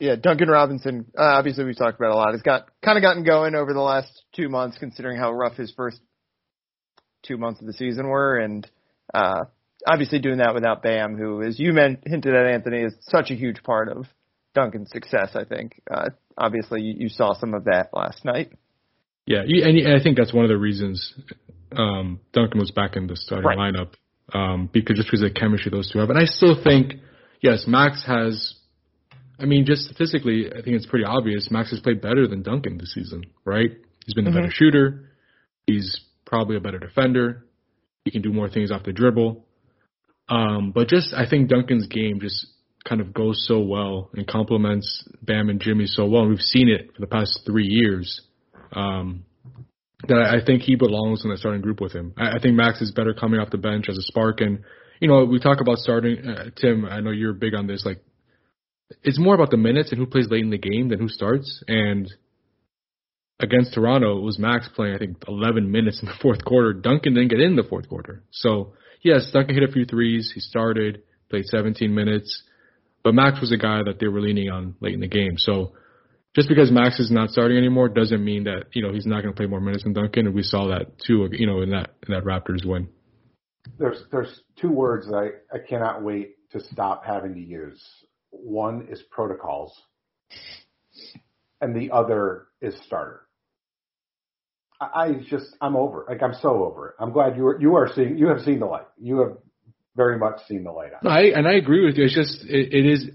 [0.00, 1.06] Yeah, Duncan Robinson.
[1.16, 2.32] Uh, obviously, we've talked about a lot.
[2.32, 5.72] Has got kind of gotten going over the last two months, considering how rough his
[5.76, 6.00] first
[7.22, 8.68] two months of the season were, and
[9.14, 9.44] uh,
[9.86, 13.34] obviously doing that without Bam, who, as you meant, hinted at, Anthony, is such a
[13.34, 14.06] huge part of
[14.54, 15.30] Duncan's success.
[15.34, 15.80] I think.
[15.90, 18.52] Uh, obviously, you, you saw some of that last night.
[19.26, 21.14] Yeah, and, I think that's one of the reasons
[21.76, 23.74] um, Duncan was back in the starting Right.
[23.74, 23.94] lineup
[24.32, 26.10] um, because just because of the chemistry those two have.
[26.10, 26.94] And I still think,
[27.40, 28.54] yes, Max has.
[29.38, 31.50] I mean, just statistically, I think it's pretty obvious.
[31.50, 33.70] Max has played better than Duncan this season, right?
[34.04, 35.10] He's been the better shooter.
[35.66, 37.44] He's probably a better defender.
[38.04, 39.44] He can do more things off the dribble.
[40.28, 42.46] Um, but just, I think Duncan's game just
[42.88, 46.22] kind of goes so well and complements Bam and Jimmy so well.
[46.22, 48.20] And we've seen it for the past three years
[48.72, 49.24] um,
[50.06, 52.14] that I think he belongs in the starting group with him.
[52.16, 54.40] I, I think Max is better coming off the bench as a spark.
[54.40, 54.60] And,
[55.00, 57.84] you know, we talk about starting, uh, Tim, I know you're big on this.
[57.86, 58.02] Like,
[59.02, 61.62] it's more about the minutes and who plays late in the game than who starts.
[61.66, 62.12] And
[63.40, 66.74] against Toronto, it was Max playing, I think, 11 minutes in the fourth quarter.
[66.74, 68.22] Duncan didn't get in the fourth quarter.
[68.30, 70.32] So, yes, Duncan hit a few threes.
[70.34, 72.42] He started, played 17 minutes.
[73.04, 75.34] But Max was a guy that they were leaning on late in the game.
[75.36, 75.74] So,
[76.34, 79.32] just because Max is not starting anymore doesn't mean that you know he's not going
[79.32, 81.28] to play more minutes than Duncan, and we saw that too.
[81.30, 82.88] You know, in that in that Raptors win.
[83.78, 87.82] There's there's two words that I, I cannot wait to stop having to use.
[88.30, 89.78] One is protocols,
[91.60, 93.20] and the other is starter.
[94.80, 96.04] I, just I'm over.
[96.08, 96.94] Like I'm so over it.
[96.98, 98.86] I'm glad you are you are seeing you have seen the light.
[98.98, 99.36] You have
[99.96, 100.92] very much seen the light.
[100.92, 101.00] on.
[101.02, 102.04] No, I and I agree with you.
[102.04, 103.06] It's just it, it is.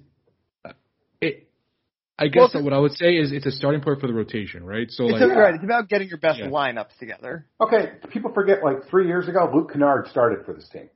[1.22, 1.48] It.
[2.18, 4.66] I guess Well, what I would say is it's a starting point for the rotation,
[4.66, 4.88] right?
[4.92, 5.56] So It's like, a- right.
[5.56, 6.48] It's about getting your best Yeah.
[6.48, 7.46] lineups together.
[7.62, 10.90] Okay, people forget like three years ago, Luke Kennard started for this team.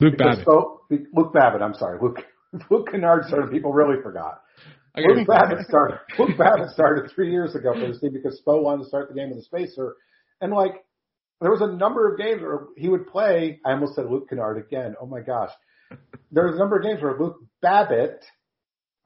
[0.00, 0.46] Luke Because Babbitt.
[0.48, 0.78] Spo,
[1.14, 2.18] Luke Babbitt, I'm sorry, Luke
[2.70, 3.50] Luke Kennard started.
[3.52, 4.42] People really forgot.
[4.96, 5.98] I Luke Babbitt started.
[6.18, 9.14] Luke Babbitt started three years ago for this team because Spo wanted to start the
[9.14, 9.94] game with a spacer,
[10.40, 10.84] and like
[11.42, 13.60] there was a number of games where he would play.
[13.66, 14.94] I almost said Luke Kennard again.
[15.00, 15.50] Oh my gosh,
[16.30, 18.24] there was a number of games where Luke Babbitt.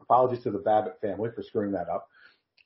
[0.00, 2.06] Apologies to the Babbitt family for screwing that up.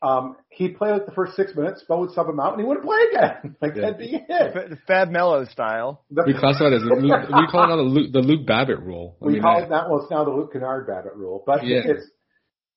[0.02, 1.84] Um, he'd play like the first six minutes.
[1.88, 3.56] Spo would sub him out, and he wouldn't play again.
[3.62, 3.82] Like Yeah.
[3.82, 4.24] that'd be it.
[4.72, 6.04] F- Fab Melo style.
[6.10, 8.80] The- we classify it as we, we call it now the Luke, the Luke Babbitt
[8.80, 9.16] rule.
[9.22, 9.88] I We mean, call I- it that.
[9.88, 11.80] Well, it's now the Luke Kennard Babbitt rule, but Yeah.
[11.84, 12.06] it's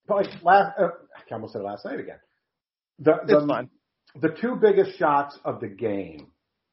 [0.07, 0.77] but like last.
[0.79, 2.19] Uh, I almost said last night again.
[2.99, 3.69] The, the, It's fine.
[4.21, 6.27] The two biggest shots of the game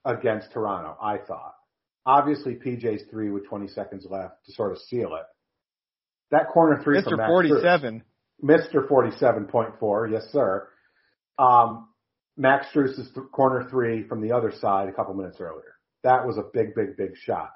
[0.05, 1.55] against Toronto, I thought,
[2.07, 5.27] obviously PJ's three with 20 seconds left to sort of seal it.
[6.31, 7.17] That corner three from Mr.
[7.19, 8.03] Max Forty Strus-
[8.43, 8.89] Mr.
[8.89, 10.69] 47.4, yes sir.
[11.39, 11.89] Um,
[12.37, 15.75] Max Strus's th- corner three from the other side a couple minutes earlier.
[16.05, 17.51] That was a big, big, big shot.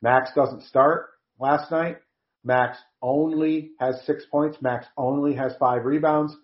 [0.00, 1.08] Max doesn't start
[1.38, 1.98] last night.
[2.42, 4.56] Max only has six points.
[4.62, 6.34] Max only has five rebounds.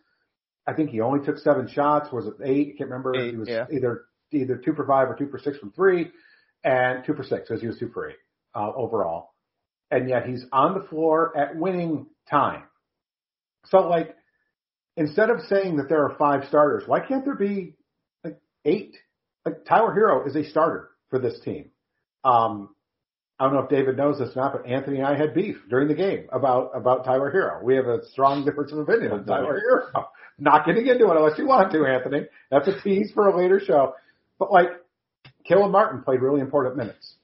[0.66, 2.12] I think he only took seven shots.
[2.12, 2.72] Was it eight?
[2.74, 3.14] I can't remember.
[3.16, 3.64] Eight, he was yeah.
[3.72, 6.10] either either two for five or two for six from three,
[6.64, 8.16] and two for six because he was two for eight
[8.54, 9.30] uh, overall.
[9.90, 12.64] And yet he's on the floor at winning time.
[13.66, 14.16] So like,
[14.96, 17.74] instead of saying that there are five starters, why can't there be
[18.24, 18.96] like eight?
[19.44, 21.70] Like Tyler Herro is a starter for this team.
[22.24, 22.70] Um,
[23.38, 25.56] I don't know if David knows this or not, but Anthony and I had beef
[25.68, 27.62] during the game about about Tyler Herro.
[27.62, 29.60] We have a strong difference of opinion on Tyler
[29.94, 30.06] Herro.
[30.38, 32.26] Not getting into it unless you want to, Anthony.
[32.50, 33.94] That's a tease for a later show.
[34.38, 34.68] But like,
[35.44, 37.14] Caleb Martin played really important minutes.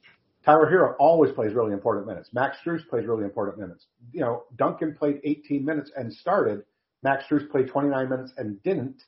[0.44, 2.31] Tyler Herro always plays really important minutes.
[2.33, 3.87] Max Strus plays really important minutes.
[4.12, 6.64] You know, Duncan played 18 minutes and started.
[7.03, 9.03] Max Strus played 29 minutes and didn't.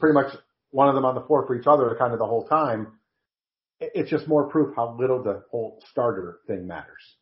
[0.00, 0.34] Pretty much
[0.70, 2.98] one of them on the floor for each other kind of the whole time.
[3.80, 7.16] It- It's just more proof how little the whole starter thing matters.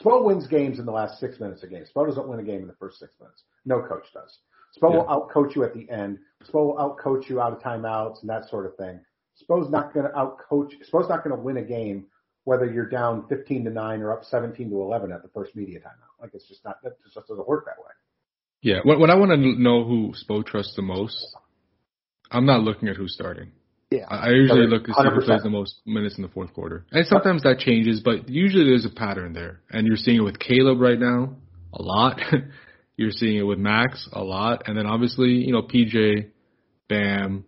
[0.00, 1.90] Spo wins games in the last six minutes of games.
[1.94, 3.42] Spo doesn't win a game in the first six minutes.
[3.66, 4.38] No coach does.
[4.76, 6.18] Spo will outcoach you at the end.
[6.44, 9.00] Spo will outcoach you out of timeouts and that sort of thing.
[9.42, 10.72] Spo's not going to outcoach.
[10.92, 12.06] Spo's not going to win a game
[12.44, 15.78] whether you're down 15 to nine or up 17 to 11 at the first media
[15.78, 16.20] timeout.
[16.20, 17.92] Like it's just not that just doesn't work that way.
[18.62, 21.16] Yeah, when, when I want to know who Spo trusts the most,
[22.30, 23.52] I'm not looking at who's starting.
[23.90, 24.04] Yeah.
[24.08, 26.86] I I usually look at who plays the most minutes in the fourth quarter.
[26.92, 29.60] And sometimes that changes, but usually there's a pattern there.
[29.70, 31.36] And you're seeing it with Caleb right now
[31.72, 32.20] a lot.
[33.00, 34.64] you're seeing it with Max a lot.
[34.66, 36.28] And then obviously, you know, PJ,
[36.86, 37.46] Bam,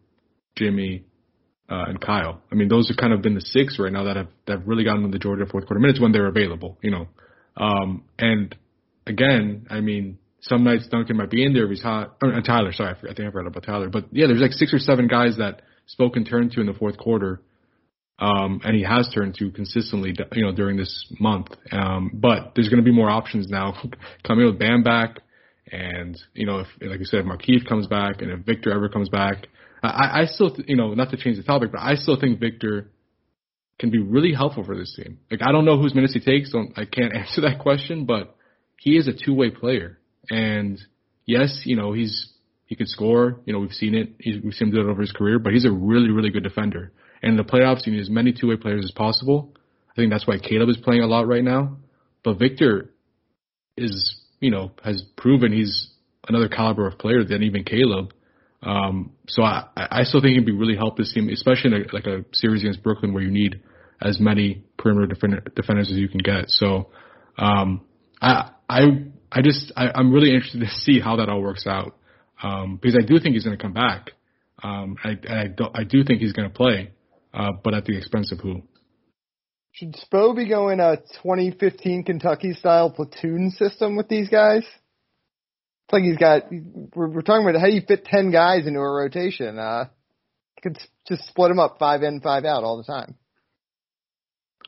[0.56, 1.04] Jimmy,
[1.68, 2.40] uh, and Kyle.
[2.50, 4.66] I mean, those have kind of been the six right now that have that have
[4.66, 7.06] really gotten the Georgia fourth quarter minutes when they're available, you know.
[7.56, 8.56] Um, and
[9.06, 12.16] again, I mean, some nights Duncan might be in there if he's hot.
[12.22, 13.90] Or, uh, Tyler, sorry, I, I think I forgot about Tyler.
[13.90, 15.60] But yeah, there's like six or seven guys that
[15.98, 17.42] Spo can turn to in the fourth quarter,
[18.18, 21.48] um, and he has turned to consistently, you know, during this month.
[21.70, 23.74] Um, but there's going to be more options now
[24.26, 25.20] coming with Bam back,
[25.70, 28.88] and you know, if like you said, if Markieff comes back, and if Victor ever
[28.88, 29.46] comes back,
[29.83, 32.90] I, I still, you know, not to change the topic, but I still think Victor
[33.79, 35.18] can be really helpful for this team.
[35.31, 38.37] Like I don't know whose minutes he takes, don't I can't answer that question, but
[38.79, 39.98] he is a two way player.
[40.31, 40.81] And
[41.27, 42.33] yes, you know, he's
[42.72, 44.14] he can score, you know, we've seen it.
[44.18, 46.42] He's, we've seen him do it over his career, but he's a really, really good
[46.42, 46.90] defender.
[47.22, 49.53] And in the playoffs, you need as many two way players as possible.
[49.90, 51.77] I think that's why Caleb is playing a lot right now.
[52.25, 52.90] But Victor
[53.77, 55.88] is, you know, has proven he's
[56.28, 58.12] another caliber of player than even Caleb.
[58.62, 61.94] Um, so I, I still think he'd be really help this team, especially in a,
[61.94, 63.62] like a series against Brooklyn where you need
[64.00, 66.48] as many perimeter defender, defenders as you can get.
[66.48, 66.90] So,
[67.38, 67.83] um,
[68.20, 68.81] I, I,
[69.31, 71.96] I just, I, I'm really interested to see how that all works out.
[72.42, 74.11] Um, because I do think he's going to come back.
[74.62, 76.90] Um, I, and I, do, I do think he's going to play,
[77.33, 78.62] uh, but at the expense of who?
[79.72, 84.62] Should Spo be going a 2015 Kentucky style platoon system with these guys?
[84.64, 86.44] It's like he's got.
[86.94, 89.58] We're, we're talking about how do you fit 10 guys into a rotation.
[89.58, 89.87] Uh,
[90.56, 93.14] you could just split them up five in, five out all the time.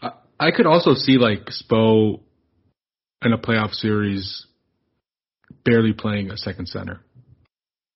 [0.00, 2.20] I, I could also see like Spo
[3.22, 4.46] in a playoff series
[5.64, 7.00] barely playing a second center.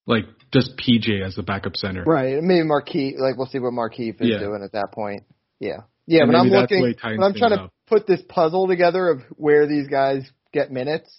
[0.07, 2.05] Like just PJ as the backup center.
[2.05, 2.43] Right.
[2.43, 3.19] Maybe Markieff.
[3.19, 4.39] Like we'll see what Markieff is Yeah.
[4.41, 5.25] doing at that point.
[5.59, 5.81] Yeah.
[6.09, 6.95] Yeah, And but I'm looking.
[7.01, 7.73] But I'm trying things to up.
[7.87, 11.15] put this puzzle together of where these guys get minutes.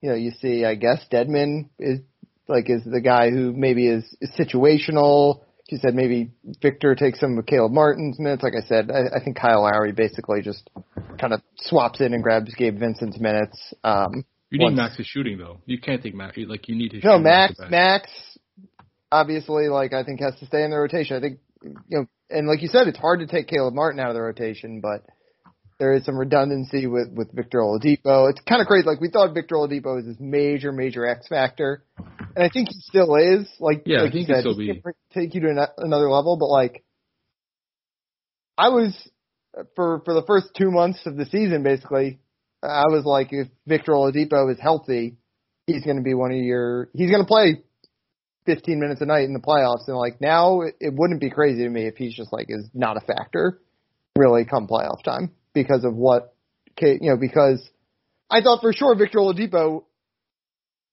[0.00, 2.00] You know, you see, I guess Dedmon is
[2.48, 5.42] like is the guy who maybe is, is situational.
[5.70, 8.42] She said maybe Victor takes some of Caleb Martin's minutes.
[8.42, 10.68] Like I said, I, I think Kyle Lowry basically just
[11.18, 13.72] kind of swaps in and grabs Gabe Vincent's minutes.
[13.84, 15.60] Um, You need once- Max's shooting though.
[15.64, 16.36] You can't take Max.
[16.36, 17.04] Like you need his.
[17.04, 17.70] no, Max, off the bench.
[17.70, 18.10] Max,
[19.12, 21.16] obviously, like I think has to stay in the rotation.
[21.16, 24.08] I think, you know, and like you said, it's hard to take Caleb Martin out
[24.08, 25.04] of the rotation, but
[25.78, 28.30] there is some redundancy with with Victor Oladipo.
[28.30, 28.86] It's kind of crazy.
[28.86, 32.80] Like we thought Victor Oladipo was this major, major X factor, and I think he
[32.80, 33.48] still is.
[33.58, 34.82] Like, Yeah, I think you he said, still be.
[35.12, 36.36] take you to an, another level.
[36.36, 36.84] But like,
[38.56, 38.96] I was
[39.74, 42.20] for for the first two months of the season, basically,
[42.62, 45.16] I was like, if Victor Oladipo is healthy,
[45.66, 46.88] he's going to be one of your.
[46.94, 47.62] He's going to play
[48.46, 51.62] 15 minutes a night in the playoffs, and like now, it, it wouldn't be crazy
[51.62, 53.60] to me if he's just like is not a factor,
[54.16, 56.34] really, come playoff time because of what,
[56.80, 57.66] you know, because
[58.30, 59.84] I thought for sure Victor Oladipo.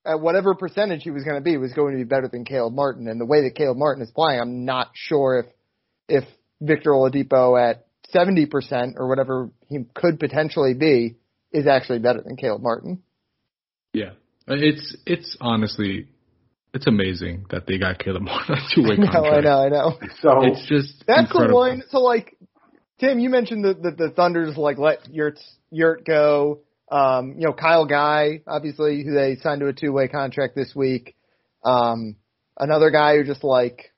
[0.03, 2.73] At whatever percentage he was going to be, was going to be better than Caleb
[2.73, 3.07] Martin.
[3.07, 5.45] And the way that Caleb Martin is playing, I'm not sure if
[6.23, 6.27] if
[6.59, 11.17] Victor Oladipo at 70% or whatever he could potentially be
[11.51, 13.01] is actually better than Caleb Martin.
[13.93, 14.11] Yeah,
[14.47, 16.07] it's it's honestly
[16.73, 19.25] it's amazing that they got Caleb Martin on a two way contract.
[19.25, 19.97] I know, I know.
[20.21, 21.47] So It's just That's incredible.
[21.47, 21.83] the one.
[21.89, 22.37] So like,
[22.99, 25.39] Tim, you mentioned that the, the Thunder's like let Yurt
[25.71, 26.61] Yurt go.
[26.91, 30.73] Um, you know, Kyle Guy, obviously, who they signed to a two way contract this
[30.75, 31.15] week.
[31.63, 32.15] Um,
[32.57, 33.91] another guy who just like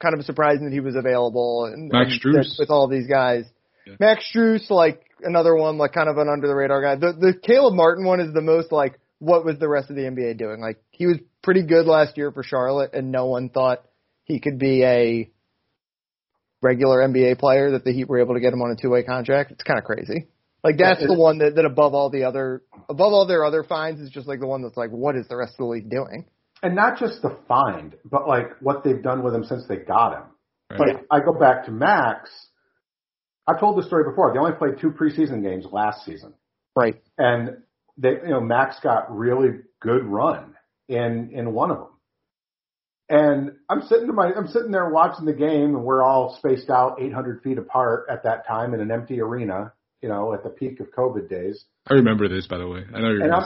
[0.00, 2.58] kind of surprising that he was available and, Max and Strus.
[2.58, 3.44] with all these guys.
[3.86, 3.94] Yeah.
[4.00, 6.96] Max Strus, like another one, like kind of an under the radar guy.
[6.96, 10.02] The the Caleb Martin one is the most like what was the rest of the
[10.02, 10.60] NBA doing?
[10.60, 13.84] Like he was pretty good last year for Charlotte, and no one thought
[14.24, 15.30] he could be a
[16.60, 19.02] regular NBA player that the Heat were able to get him on a two way
[19.02, 19.50] contract.
[19.50, 20.28] It's kind of crazy.
[20.64, 24.00] Like that's the one that, that above all the other above all their other finds
[24.00, 26.26] is just like the one that's like, what is the rest of the league doing?
[26.62, 30.12] and not just the find, but like what they've done with him since they got
[30.16, 30.22] him.
[30.70, 30.94] Right.
[30.94, 32.30] Like I go back to Max.
[33.48, 34.32] I've told this story before.
[34.32, 36.32] They only played two preseason games last season,
[36.76, 37.02] Right.
[37.18, 37.56] and
[37.98, 40.54] they, you know, Max got really good run
[40.88, 41.86] in in one of them.
[43.08, 46.70] And I'm sitting to my, I'm sitting there watching the game, and we're all spaced
[46.70, 49.72] out 800 feet apart at that time in an empty arena.
[50.00, 51.64] You know, at the peak of COVID days.
[51.88, 52.80] I remember this by the way.
[52.92, 53.22] I know you're.
[53.22, 53.44] And I'm,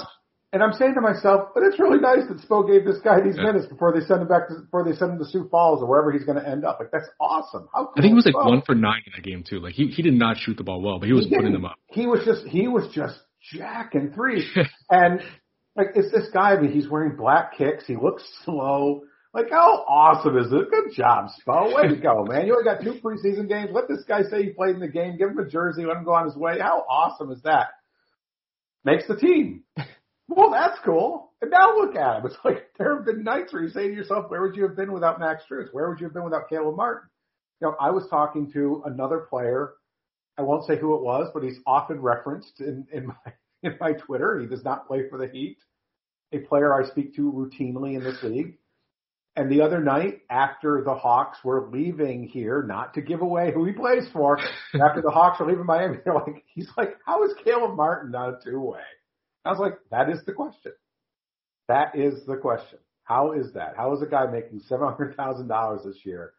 [0.55, 3.37] and I'm saying to myself, but it's really nice that Spo gave this guy these
[3.37, 3.43] Yeah.
[3.53, 5.87] minutes before they send him back to, before they send him to Sioux Falls or
[5.87, 6.79] wherever he's going to end up.
[6.81, 7.69] Like that's awesome.
[7.75, 8.47] How cool I think he was like Spo?
[8.49, 9.61] one for nine in that game too.
[9.61, 11.67] Like he he did not shoot the ball well, but he was He putting them
[11.67, 11.77] up.
[11.89, 13.19] He was just he was just
[13.53, 14.47] jacking threes.
[14.91, 15.21] and
[15.77, 19.03] like it's this guy, mean, he's wearing black kicks, he looks slow.
[19.35, 20.71] Like how awesome is it?
[20.71, 21.75] Good job, Spo.
[21.75, 22.47] Way to go, man.
[22.47, 23.71] You only got two preseason games.
[23.73, 25.19] Let this guy say he played in the game.
[25.19, 25.85] Give him a jersey.
[25.85, 26.59] Let him go on his way.
[26.59, 27.69] How awesome is that?
[28.85, 29.65] Makes the team.
[30.29, 31.33] Well, that's cool.
[31.41, 32.27] And now look at him.
[32.27, 34.75] It's like there have been nights where you say to yourself, where would you have
[34.75, 35.69] been without Max Strus?
[35.71, 37.09] Where would you have been without Caleb Martin?
[37.61, 39.75] You know, I was talking to another player
[40.39, 43.15] I won't say who it was, but he's often referenced in, in my
[43.63, 44.39] in my Twitter.
[44.41, 45.59] He does not play for the Heat.
[46.33, 48.59] A player I speak to routinely in this league.
[49.37, 53.67] And the other night, after the Hawks were leaving here, not to give away who
[53.67, 54.39] he plays for,
[54.75, 58.31] after the Hawks were leaving Miami, they're like, he's like, how is Caleb Martin not
[58.31, 58.81] a two way?
[59.45, 60.73] I was like, that is the question.
[61.69, 62.79] That is the question.
[63.05, 63.75] How is that?
[63.77, 66.33] How is a guy making seven hundred thousand dollars this year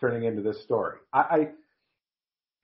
[0.00, 0.98] turning into this story?
[1.12, 1.48] I, I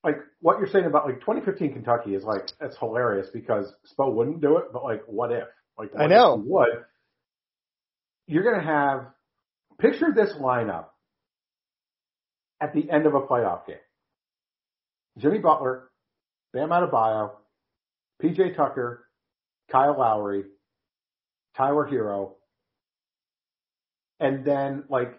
[0.04, 4.40] like what you're saying about like 2015 Kentucky is like that's hilarious because Spo wouldn't
[4.40, 5.48] do it, but like what if?
[5.76, 6.34] Like what I know.
[6.34, 6.84] if he would.
[8.26, 9.06] You're gonna have
[9.78, 10.86] picture this lineup
[12.60, 13.76] at the end of a playoff game.
[15.18, 15.90] Jimmy Butler,
[16.52, 17.32] Bam Adebayo,
[18.22, 19.04] PJ Tucker,
[19.70, 20.44] Kyle Lowry,
[21.56, 22.32] Tyler Herro,
[24.20, 25.18] and then like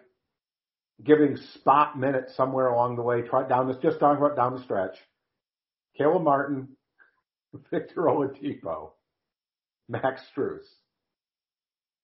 [1.04, 4.62] giving spot minutes somewhere along the way, try down this just talking about down the
[4.62, 4.94] stretch.
[5.96, 6.68] Caleb Martin,
[7.70, 8.90] Victor Oladipo,
[9.88, 10.60] Max Strus.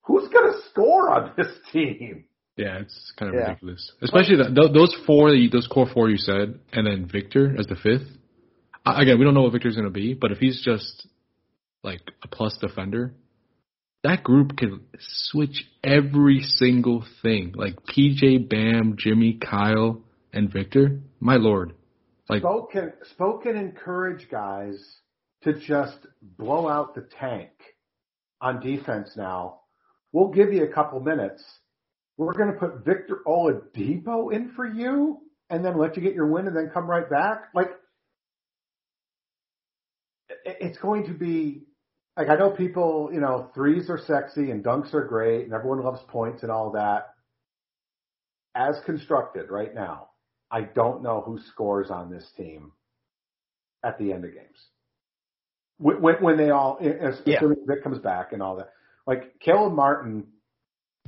[0.04, 2.24] Who's gonna score on this team?
[2.56, 3.48] Yeah, it's kind of Yeah.
[3.48, 3.92] ridiculous.
[4.02, 7.66] Especially that, th- those four, you- those core four you said, and then Victor as
[7.66, 8.08] the fifth.
[8.84, 11.06] I, again, we don't know what Victor's going to be, but if he's just
[11.82, 13.12] like a plus defender,
[14.06, 17.52] that group can switch every single thing.
[17.56, 20.02] Like PJ, Bam, Jimmy, Kyle,
[20.32, 21.00] and Victor.
[21.18, 21.74] My lord,
[22.28, 24.78] like Spo can, Spo can encourage guys
[25.42, 27.50] to just blow out the tank
[28.40, 29.60] on defense now.
[30.12, 31.42] We'll give you a couple minutes.
[32.16, 35.18] We're going to put Victor Oladipo in for you
[35.50, 37.48] and then let you get your win and then come right back.
[37.54, 37.70] Like,
[40.44, 41.62] it's going to be
[42.16, 45.82] like, I know people, you know, threes are sexy and dunks are great and everyone
[45.82, 47.08] loves points and all that.
[48.54, 50.08] As constructed right now,
[50.50, 52.72] I don't know who scores on this team
[53.84, 54.66] at the end of games.
[55.78, 57.36] When, when, when they all, as- Yeah.
[57.36, 58.70] assuming Vic comes back and all that.
[59.06, 60.26] Like Caleb Martin,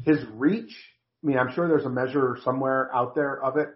[0.04, 0.76] his reach,
[1.24, 3.70] I mean, I'm sure there's a measure somewhere out there of it.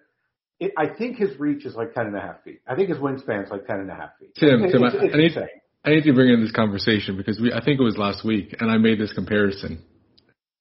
[0.61, 2.61] it I think his reach is like 10 and a half feet.
[2.68, 4.35] I think his wingspan's like 10 and a half feet.
[4.35, 5.49] Tim, It- Tim, it's, I- it's I need- insane.
[5.85, 8.55] I need to bring in this conversation because we, I think it was last week,
[8.61, 9.83] and I made this comparison.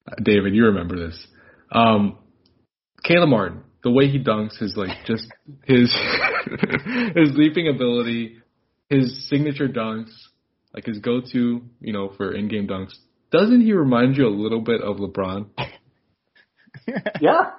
[0.08, 1.28] Uh, David, you remember this?
[1.72, 2.18] Um,
[3.04, 5.28] Caleb Martin, the way he dunks, his like just
[5.66, 5.94] his
[7.16, 8.38] his leaping ability,
[8.90, 10.12] his signature dunks,
[10.74, 12.94] like his go-to, you know, for in-game dunks.
[13.32, 15.48] Doesn't he remind you a little bit of LeBron?
[17.22, 17.52] Yeah.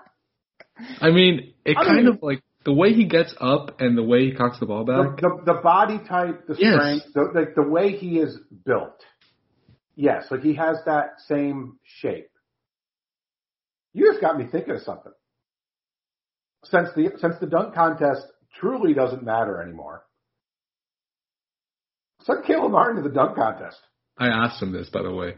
[1.00, 4.02] I mean, it I kind mean- of like the way he gets up and the
[4.02, 5.20] way he cocks the ball The, back.
[5.20, 6.74] the, the body type, the Yes.
[6.74, 9.04] strength, the, like the way he is built.
[9.96, 12.28] Yes, like he has that same shape.
[13.92, 15.12] You just got me thinking of something.
[16.64, 18.22] Since the since the dunk contest
[18.58, 20.04] truly doesn't matter anymore,
[22.22, 23.78] send Caleb Martin to the dunk contest.
[24.16, 25.34] I asked him this, by the way.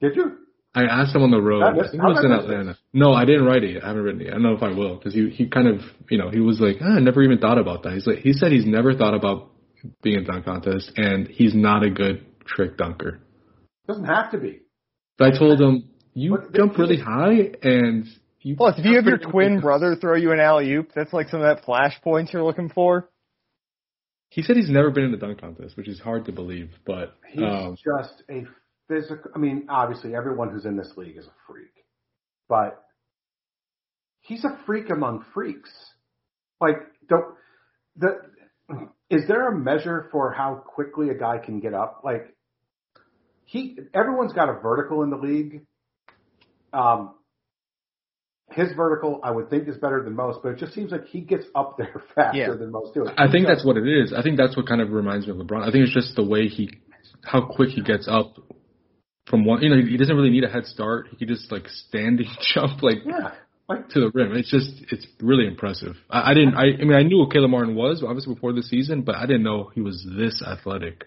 [0.00, 0.38] Did you?
[0.76, 1.60] I asked him on the road.
[1.62, 2.64] That I is- think it was in Atlanta.
[2.72, 2.78] this?
[2.92, 3.74] No, I didn't write it.
[3.74, 3.84] yet.
[3.84, 4.24] I haven't written it.
[4.24, 4.30] yet.
[4.32, 6.60] I don't know if I will because he he kind of you know he was
[6.60, 7.92] like ah, I never even thought about that.
[7.94, 9.50] He's like he said he's never thought about
[10.02, 13.20] being in dunk contest and he's not a good trick dunker.
[13.86, 14.60] Doesn't have to be.
[15.18, 18.06] But I told him you But the- jump really high and
[18.40, 21.12] you Plus, if you have your pretty- twin brother throw you an alley oop, that's
[21.14, 23.08] like some of that flash points you're looking for.
[24.30, 26.70] He said he's never been in a dunk contest, which is hard to believe.
[26.84, 28.44] But He's um, just a
[28.88, 29.30] physical.
[29.34, 31.72] I mean, obviously, everyone who's in this league is a freak,
[32.48, 32.84] but
[34.20, 35.70] he's a freak among freaks.
[36.60, 36.78] Like,
[37.08, 37.34] don't
[37.96, 38.20] the
[39.10, 42.00] is there a measure for how quickly a guy can get up?
[42.04, 42.34] Like,
[43.44, 45.62] he everyone's got a vertical in the league.
[46.72, 47.14] Um,
[48.50, 51.20] his vertical, I would think, is better than most, but it just seems like he
[51.20, 52.54] gets up there faster Yeah.
[52.54, 53.06] than most do.
[53.16, 54.12] I think He that's what it is.
[54.12, 55.62] I think that's what kind of reminds me of LeBron.
[55.66, 56.70] I think it's just the way he,
[57.24, 58.34] how quick he gets up
[59.34, 59.62] from one.
[59.62, 61.08] You know, he doesn't really need a head start.
[61.10, 63.32] He could just like standing jump like yeah.
[63.66, 64.36] Like to the rim.
[64.36, 65.96] It's just it's really impressive.
[66.10, 66.54] I, I didn't.
[66.54, 69.22] I, I mean, I knew what Caleb Martin was obviously before the season, but I
[69.22, 71.04] didn't know he was this athletic.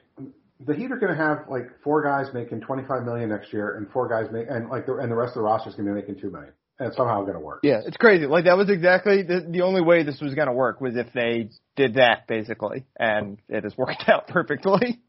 [0.66, 3.88] the Heat are going to have like four guys making 25 million next year, and
[3.92, 5.94] four guys make and like the and the rest of the roster is going to
[5.94, 7.60] be making two million, and it's somehow going to work.
[7.62, 8.26] Yeah, it's crazy.
[8.26, 11.14] Like that was exactly the the only way this was going to work was if
[11.14, 15.00] they did that basically, and it has worked out perfectly.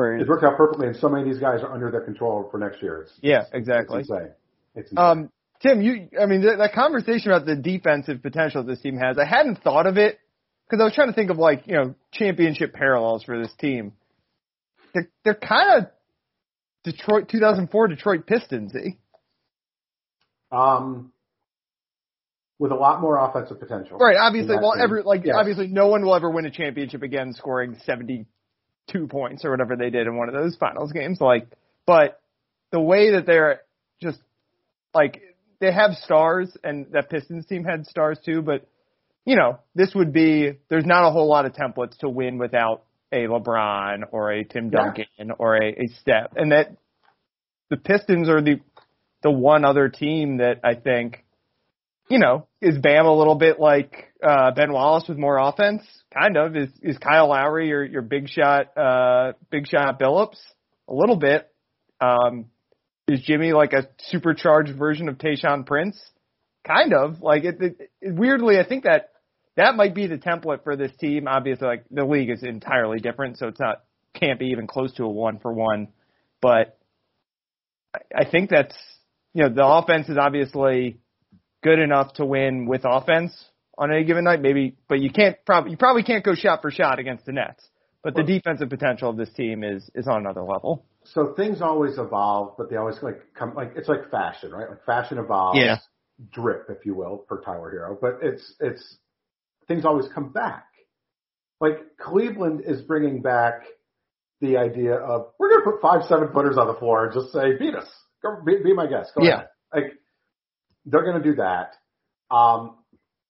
[0.00, 2.48] Whereas, It's worked out perfectly, and so many of these guys are under their control
[2.50, 3.02] for next year.
[3.02, 4.00] It's, yeah, it's exactly.
[4.00, 4.30] insane.
[4.74, 5.04] It's insane.
[5.04, 5.30] Um,
[5.62, 9.26] Tim, you, I mean, that, that conversation about the defensive potential this team has, I
[9.26, 10.18] hadn't thought of it
[10.66, 13.92] because I was trying to think of like, you know, championship parallels for this team.
[14.94, 15.90] They're, they're kind of
[16.84, 18.72] Detroit 2004 Detroit Pistons.
[18.74, 18.92] Eh?
[20.50, 21.12] um,
[22.58, 23.98] with a lot more offensive potential.
[23.98, 24.16] Right.
[24.18, 27.76] Obviously, well, every like obviously, no one will ever win a championship again scoring
[28.88, 31.18] 72 points or whatever they did in one of those finals games.
[31.20, 31.46] Like,
[31.86, 32.20] but
[32.72, 33.62] the way that they're
[34.02, 34.18] just
[34.94, 35.22] like
[35.60, 38.42] they have stars, and that Pistons team had stars too.
[38.42, 38.66] But
[39.24, 42.82] you know, this would be there's not a whole lot of templates to win without
[43.12, 44.84] a LeBron or a Tim Yeah.
[44.84, 46.76] Duncan or a, a Steph, and that
[47.68, 48.60] the Pistons are the
[49.22, 51.24] the one other team that I think
[52.10, 55.82] you know, is Bam a little bit like uh, Ben Wallace with more offense?
[56.12, 56.56] Kind of.
[56.56, 60.36] Is is Kyle Lowry your your big shot uh, big shot Billups?
[60.88, 61.48] A little bit.
[62.00, 62.46] Um,
[63.06, 65.98] is Jimmy like a supercharged version of Tayshaun Prince?
[66.66, 67.22] Kind of.
[67.22, 69.10] Like it, it, it weirdly, I think that
[69.56, 71.28] that might be the template for this team.
[71.28, 73.84] Obviously, like the league is entirely different, so it's not
[74.14, 75.88] can't be even close to a one for one.
[76.42, 76.76] But
[77.94, 78.74] I- I think that's
[79.32, 80.98] you know the offense is obviously
[81.62, 83.32] good enough to win with offense
[83.78, 84.40] on any given night.
[84.40, 87.62] Maybe, but you can't probably you probably can't go shot for shot against the Nets.
[88.02, 90.86] But the defensive potential of this team is is on another level.
[91.04, 94.68] So things always evolve, but they always like come like it's like fashion, right?
[94.70, 95.76] Like fashion evolves, Yeah.
[96.32, 97.98] drip, if you will, per Tyler Herro.
[98.00, 98.96] But it's it's
[99.68, 100.66] things always come back.
[101.60, 103.64] Like Cleveland is bringing back
[104.40, 107.32] the idea of we're going to put five seven footers on the floor and just
[107.34, 107.88] say beat us,
[108.22, 109.12] go be, be my guest.
[109.14, 109.34] Go Yeah.
[109.34, 109.48] ahead.
[109.74, 109.84] Like
[110.86, 111.74] they're going to do that.
[112.34, 112.76] Um,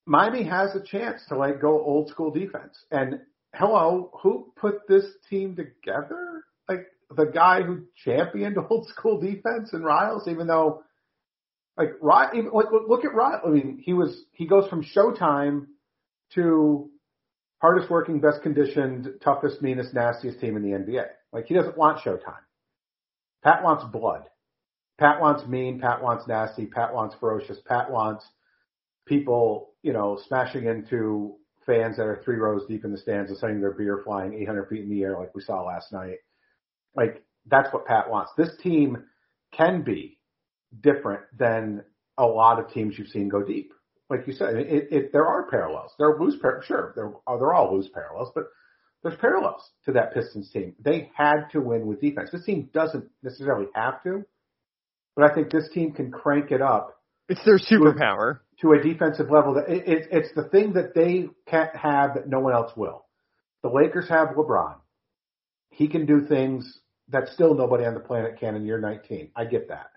[0.07, 2.76] Miami has a chance to like go old school defense.
[2.90, 3.20] And
[3.55, 6.44] hello, who put this team together?
[6.68, 10.82] Like the guy who championed old school defense in Riles, even though
[11.76, 13.42] like Riles, even, like look- at Riles.
[13.46, 15.66] I mean, he was he goes from Showtime
[16.34, 16.90] to
[17.61, 21.07] hardest working, best conditioned, toughest, meanest, nastiest team in the NBA.
[21.32, 22.44] Like he doesn't want Showtime.
[23.42, 24.24] Pat wants blood.
[25.01, 25.80] Pat wants mean.
[25.80, 26.66] Pat wants nasty.
[26.66, 27.59] Pat wants ferocious.
[27.66, 28.24] Pat wants
[29.07, 33.38] people, you know, smashing into fans that are three rows deep in the stands and
[33.38, 36.18] sending their beer flying 800 feet in the air like we saw last night.
[36.94, 38.32] Like that's what Pat wants.
[38.36, 39.03] This team
[39.53, 40.18] can be
[40.82, 41.82] different than
[42.18, 43.72] a lot of teams you've seen go deep.
[44.11, 45.92] Like you said, it, it, there are parallels.
[45.98, 46.92] There are loose par- sure,
[47.26, 48.44] are, they're all loose parallels, but
[49.03, 50.74] there's parallels to that Pistons team.
[50.78, 52.30] They had to win with defense.
[52.30, 54.24] This team doesn't necessarily have to,
[55.20, 56.98] but I think this team can crank it up
[57.28, 58.38] It's their superpower.
[58.62, 62.26] to a defensive level that it, it, it's the thing that they can't have that
[62.28, 63.04] no one else will.
[63.62, 64.76] The Lakers have LeBron.
[65.70, 66.78] He can do things
[67.10, 69.30] that still nobody on the planet can in year 19.
[69.36, 69.90] I get that.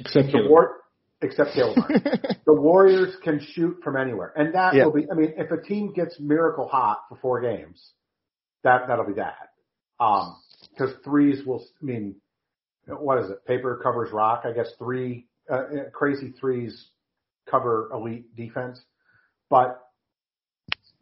[0.00, 0.78] Except The War,
[1.20, 1.76] except Caleb.
[2.44, 4.86] The Warriors can shoot from anywhere, and that Yeah.
[4.86, 5.06] will be.
[5.10, 7.92] I mean, if a team gets miracle hot for four games,
[8.64, 9.50] that that'll be that.
[10.00, 10.36] Um,
[10.70, 11.64] because threes will.
[11.80, 12.16] I mean,
[12.86, 13.44] what is it?
[13.46, 14.42] Paper covers rock.
[14.44, 16.90] I guess three uh, crazy threes
[17.50, 18.80] cover elite defense,
[19.50, 19.80] but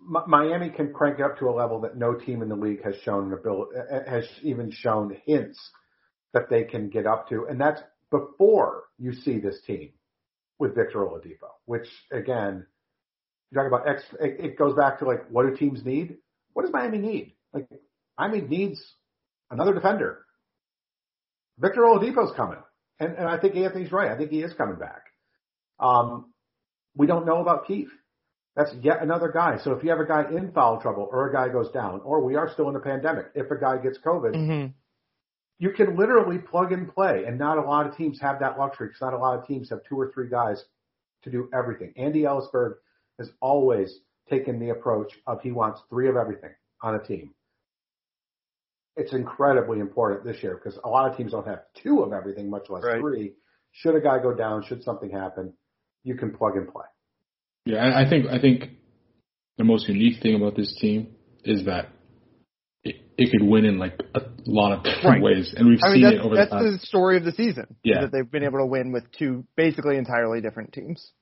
[0.00, 2.82] Mi- Miami can crank it up to a level that no team in the league
[2.82, 3.72] has shown an ability,
[4.08, 5.58] has even shown hints
[6.32, 9.90] that they can get up to, and that's before you see this team
[10.58, 12.66] with Victor Oladipo, which again,
[13.50, 16.16] you talk about X, it goes back to like, what do teams need?
[16.52, 17.34] What does Miami need?
[17.52, 17.66] Like,
[18.18, 18.80] Miami needs
[19.50, 20.24] another defender.
[21.60, 22.58] Victor Oladipo's coming,
[22.98, 24.10] and and I think Anthony's right.
[24.10, 25.02] I think he is coming back.
[25.78, 26.32] Um,
[26.96, 27.88] we don't know about Keith.
[28.56, 29.58] That's yet another guy.
[29.62, 32.24] So if you have a guy in foul trouble or a guy goes down, or
[32.24, 34.66] we are still in a pandemic, if a guy gets COVID, hmm
[35.60, 38.88] you can literally plug and play, and not a lot of teams have that luxury
[38.88, 40.64] because not a lot of teams have two or three guys
[41.22, 41.92] to do everything.
[41.96, 42.76] Andy Elisburg
[43.18, 44.00] has always
[44.30, 46.50] taken the approach of he wants three of everything
[46.82, 47.34] on a team.
[49.00, 52.50] It's incredibly important this year because a lot of teams don't have two of everything,
[52.50, 53.00] much less Right.
[53.00, 53.32] three.
[53.72, 55.54] Should a guy go down, should something happen,
[56.02, 56.84] you can plug and play.
[57.64, 58.70] Yeah, I I think I think
[59.56, 61.08] the most unique thing about this team
[61.44, 61.88] is that
[62.84, 65.22] it, it could win in like a lot of different Right.
[65.22, 66.80] ways, and we've I mean, seen that's, it over that's the past.
[66.80, 67.66] the story of the season.
[67.82, 68.02] Yeah.
[68.02, 71.12] that they've been able to win with two basically entirely different teams.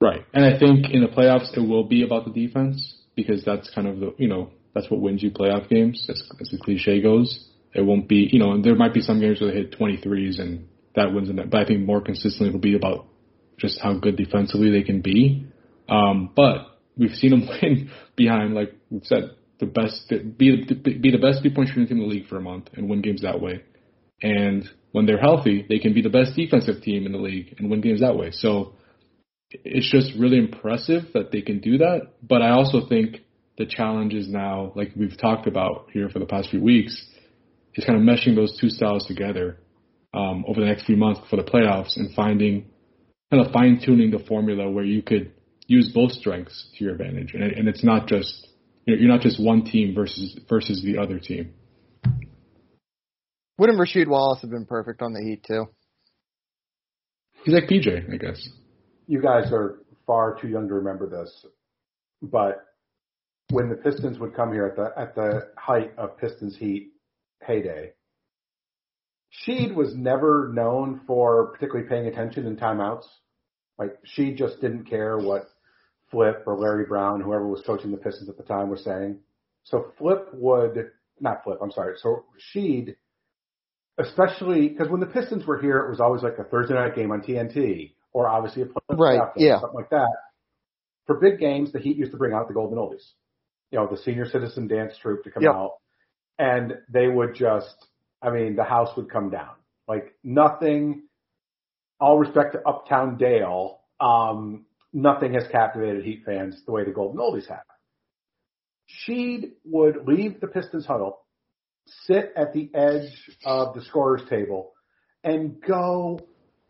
[0.00, 2.78] Right, and I think in the playoffs it will be about the defense
[3.16, 6.48] because that's kind of the you know that's what wins you playoff games, as, as
[6.50, 7.46] the cliche goes.
[7.74, 10.68] It won't be, you know, there might be some games where they hit 23s and
[10.94, 11.48] that wins them.
[11.50, 13.06] But I think more consistently it'll be about
[13.58, 15.46] just how good defensively they can be.
[15.88, 21.18] Um, but we've seen them win behind, like we've said, the best, be, be the
[21.18, 23.40] best three point shooting team in the league for a month and win games that
[23.40, 23.62] way.
[24.22, 27.70] And when they're healthy, they can be the best defensive team in the league and
[27.70, 28.30] win games that way.
[28.32, 28.74] So
[29.50, 32.12] it's just really impressive that they can do that.
[32.22, 33.20] But I also think
[33.58, 37.04] the challenge is now, like we've talked about here for the past few weeks,
[37.74, 39.58] is kind of meshing those two styles together
[40.14, 42.66] um, over the next few months for the playoffs and finding
[43.30, 45.32] kind of fine tuning the formula where you could
[45.66, 48.48] use both strengths to your advantage, and, and it's not just
[48.86, 51.52] you know, you're not just one team versus versus the other team.
[53.58, 55.66] Wouldn't Rasheed Wallace have been perfect on the Heat too?
[57.44, 58.48] He's like PJ, I guess.
[59.08, 61.44] You guys are far too young to remember this,
[62.22, 62.67] but
[63.50, 66.92] when the Pistons would come here at the at the height of Pistons Heat
[67.42, 67.92] heyday,
[69.46, 73.04] Sheed was never known for particularly paying attention in timeouts.
[73.78, 75.48] Like she just didn't care what
[76.10, 79.18] Flip or Larry Brown, whoever was coaching the Pistons at the time, was saying.
[79.64, 80.90] So Flip would
[81.20, 81.58] not Flip.
[81.62, 81.94] I'm sorry.
[81.98, 82.24] So
[82.54, 82.96] Sheed,
[83.98, 87.12] especially because when the Pistons were here, it was always like a Thursday night game
[87.12, 90.08] on TNT or obviously a playoff right, game, yeah, something like that.
[91.06, 93.12] For big games, the Heat used to bring out the Golden Oldies,
[93.70, 95.54] you know, the senior citizen dance troupe to come Yep.
[95.54, 95.72] out,
[96.38, 97.88] and they would just
[98.20, 99.54] I mean, the house would come down.
[99.86, 101.04] Like nothing,
[102.00, 107.20] all respect to Uptown Dale, um, nothing has captivated Heat fans the way the Golden
[107.20, 107.62] Oldies have.
[109.06, 111.20] Sheed would leave the Pistons huddle,
[112.06, 114.72] sit at the edge of the scorer's table,
[115.22, 116.18] and go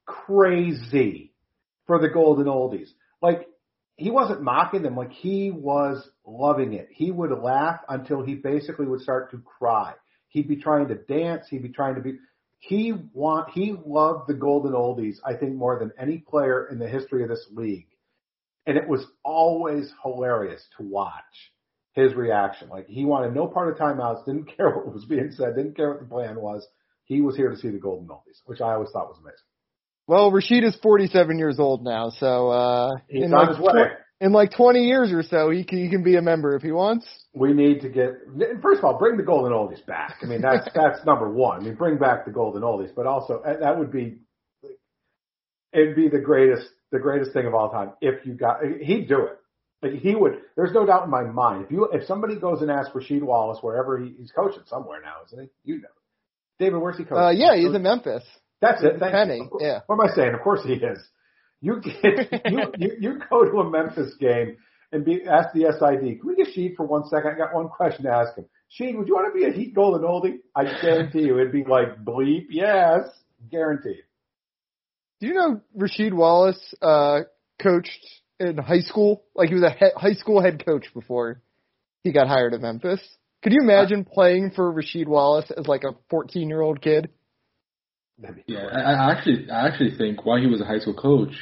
[0.04, 1.32] crazy
[1.86, 2.88] for the Golden Oldies.
[3.22, 3.48] Like
[3.98, 6.88] he wasn't mocking them, like he was loving it.
[6.92, 9.94] He would laugh until he basically would start to cry.
[10.28, 11.46] He'd be trying to dance.
[11.50, 12.18] He'd be trying to be.
[12.60, 13.50] He want.
[13.50, 15.16] He loved the Golden Oldies.
[15.26, 17.88] I think more than any player in the history of this league,
[18.66, 21.52] and it was always hilarious to watch
[21.94, 22.68] his reaction.
[22.68, 24.24] Like he wanted no part of timeouts.
[24.26, 25.56] Didn't care what was being said.
[25.56, 26.64] Didn't care what the plan was.
[27.02, 29.38] He was here to see the Golden Oldies, which I always thought was amazing.
[30.08, 33.72] Well, Rasheed is 47 years old now, so uh, He's in like his way.
[33.72, 36.62] tw- in like 20 years or so, he can, he can be a member if
[36.62, 37.06] he wants.
[37.34, 38.14] We need to get
[38.60, 40.16] first of all bring the Golden Oldies back.
[40.22, 41.60] I mean that's that's number one.
[41.60, 44.18] I mean bring back the Golden Oldies, but also uh, that would be
[45.72, 49.26] it'd be the greatest the greatest thing of all time if you got he'd do
[49.26, 49.38] it.
[49.82, 50.38] Like he would.
[50.56, 51.66] There's no doubt in my mind.
[51.66, 55.16] If you if somebody goes and asks Rasheed Wallace wherever he, he's coaching somewhere now,
[55.26, 55.72] isn't he?
[55.72, 55.88] You know,
[56.58, 57.18] David, where's he coaching?
[57.18, 58.24] Uh, yeah, he's in Memphis.
[58.60, 58.98] That's it.
[59.00, 59.58] Penny, you.
[59.60, 59.80] yeah.
[59.86, 60.34] What am I saying?
[60.34, 60.98] Of course he is.
[61.60, 64.56] You get you, you you go to a Memphis game
[64.92, 66.20] and be ask the SID.
[66.20, 67.32] Can we get Sheed for one second?
[67.32, 68.46] I got one question to ask him.
[68.78, 70.38] Sheed, would you want to be a Heat Golden Oldie?
[70.54, 72.46] I guarantee you, it'd be like bleep.
[72.50, 73.08] Yes,
[73.50, 74.02] guaranteed.
[75.20, 77.20] Do you know Rasheed Wallace uh,
[77.60, 78.06] coached
[78.38, 79.24] in high school?
[79.34, 81.40] Like he was a he- high school head coach before
[82.04, 83.00] he got hired at Memphis.
[83.42, 87.10] Could you imagine playing for Rasheed Wallace as like a 14 year old kid?
[88.20, 88.66] That'd Yeah.
[88.66, 91.34] I, I actually, I actually think while he was a high school coach,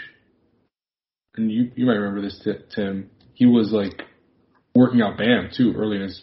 [1.36, 3.10] and you you might remember this, Ti- Tim.
[3.34, 4.02] He was like
[4.74, 6.22] working out Bam too early in his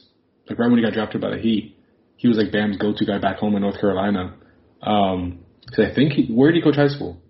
[0.49, 1.77] like right when he got drafted by the Heat.
[2.17, 4.35] He was like Bam's go-to guy back home in North Carolina.
[4.81, 5.39] Um,
[5.69, 7.21] 'cause I think he, where did he coach high school?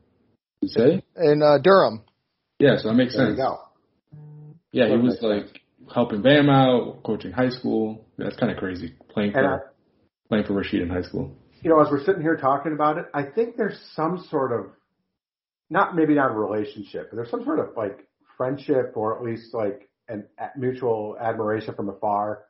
[0.61, 1.03] Did it say?
[1.32, 2.03] In uh, Durham.
[2.59, 3.39] Yeah, so that makes There you sense.
[3.39, 3.59] go.
[4.71, 5.61] Yeah, he was makes like
[5.93, 8.05] helping Bam out, coaching high school.
[8.17, 9.74] That's kind of crazy playing And I, for
[10.30, 11.36] playing for Rasheed in high school.
[11.64, 14.66] You know, as we're sitting here talking about it, I think there's some sort of,
[15.70, 18.05] not maybe not a relationship, but there's some sort of like
[18.38, 22.43] friendship or at least like an a- mutual admiration from afar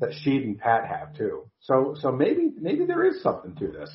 [0.00, 1.44] that Sheed and Pat have too.
[1.60, 3.90] So, so maybe, maybe there is something to this.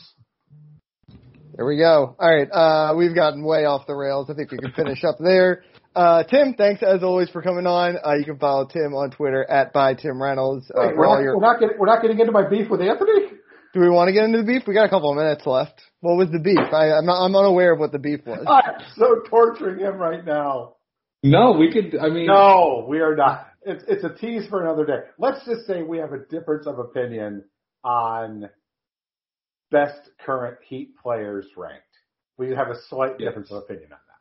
[1.56, 2.16] There we go.
[2.20, 4.30] All right, uh, we've gotten way off the rails.
[4.30, 5.64] I think we can finish up there.
[5.95, 7.97] Uh, Tim, thanks as always for coming on.
[8.04, 10.72] Uh, you can follow Tim on Twitter at by Tim Reynolds.
[10.72, 12.82] Uh, Wait, we're, not, your, we're not getting, we're not getting into my beef with
[12.82, 13.38] Anthony.
[13.74, 14.63] Do we want to get into the beef?
[14.67, 15.82] We got a couple of minutes left.
[16.01, 16.57] What was the beef?
[16.71, 18.45] I, I'm not, I'm unaware of what the beef was.
[18.47, 20.76] I'm so torturing him right now.
[21.24, 21.97] No, we could.
[21.99, 23.47] I mean, No, we are not.
[23.65, 25.07] It's it's a tease for another day.
[25.17, 27.45] Let's just say we have a difference of opinion
[27.84, 28.49] on
[29.71, 31.84] best current Heat players ranked.
[32.38, 33.30] We have a slight Yes.
[33.30, 34.12] difference of opinion on that.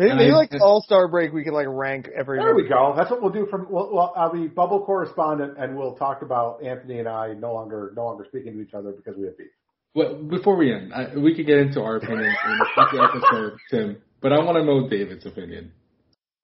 [0.00, 2.38] Maybe, And maybe I- like All Star break, we can like rank every.
[2.38, 2.94] There we go.
[2.96, 3.44] That's what we'll do.
[3.50, 7.52] From well, well, I'll be bubble correspondent, and we'll talk about Anthony and I no
[7.52, 9.48] longer no longer speaking to each other because we have beef.
[9.94, 13.58] Well, before we end, I, we could get into our opinions in the future episode,
[13.70, 13.96] Tim.
[14.22, 15.72] But I want to know David's opinion.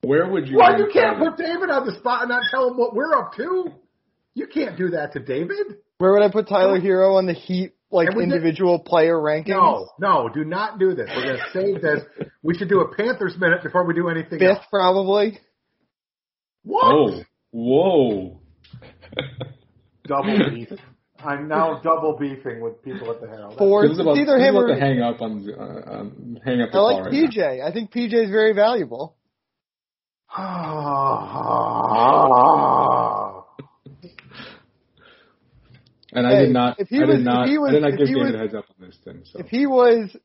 [0.02, 0.59] Where would you?
[0.59, 1.36] Well, you can't David?
[1.36, 3.72] put David on the spot and not tell him what we're up to.
[4.34, 5.78] You can't do that to David.
[5.96, 9.16] Where would I put Tyler Herro on the Heat like And we did- individual player
[9.16, 9.49] rankings?
[9.49, 11.09] No, no, do not do this.
[11.14, 12.03] We're going to save this.
[12.42, 14.66] We should do a Panthers minute before we do anything Fifth else.
[14.70, 15.38] probably.
[16.62, 16.84] What?
[16.84, 18.40] Oh, whoa.
[20.07, 20.68] Double beef.
[21.24, 23.57] I'm now double beefing with people at the Herald.
[23.59, 23.88] Fourth.
[23.88, 26.78] This is about, either him or to hang up on, uh, on hang up the
[26.78, 27.28] I like right now.
[27.28, 27.64] PJ.
[27.66, 29.16] I think PJ is very valuable.
[36.12, 36.78] And I did not.
[36.80, 37.44] if he I was- did not.
[37.46, 39.22] if he was- I did not give David was- a heads up on this thing.
[39.24, 40.16] So If he was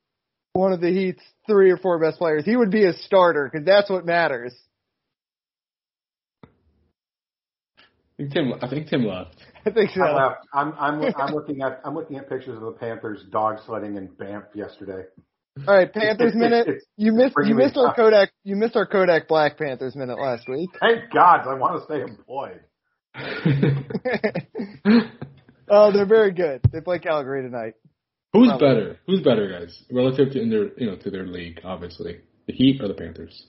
[0.53, 3.65] one of the Heat's three or four best players, he would be a starter because
[3.65, 4.53] that's what matters.
[6.43, 6.47] I
[8.17, 8.53] think Tim.
[8.61, 9.35] I think Tim left.
[9.65, 10.03] I think so.
[10.03, 10.45] I left.
[10.53, 14.07] I'm I'm I'm looking at I'm looking at pictures of the Panthers dog sledding in
[14.07, 15.05] Banff yesterday.
[15.67, 16.67] All right, Panthers It's- minute.
[16.67, 17.95] it's- You missed you me missed our up.
[17.95, 20.69] Kodak you missed our Kodak Black Panthers minute last week.
[20.79, 22.61] Thank God, I want to stay employed.
[25.71, 26.61] oh, they're very good.
[26.71, 27.73] They play Calgary tonight.
[28.33, 28.67] Who's Probably.
[28.67, 28.99] better?
[29.07, 31.61] Who's better, guys, relative to in their you know to their league?
[31.63, 33.45] Obviously, the Heat or the Panthers.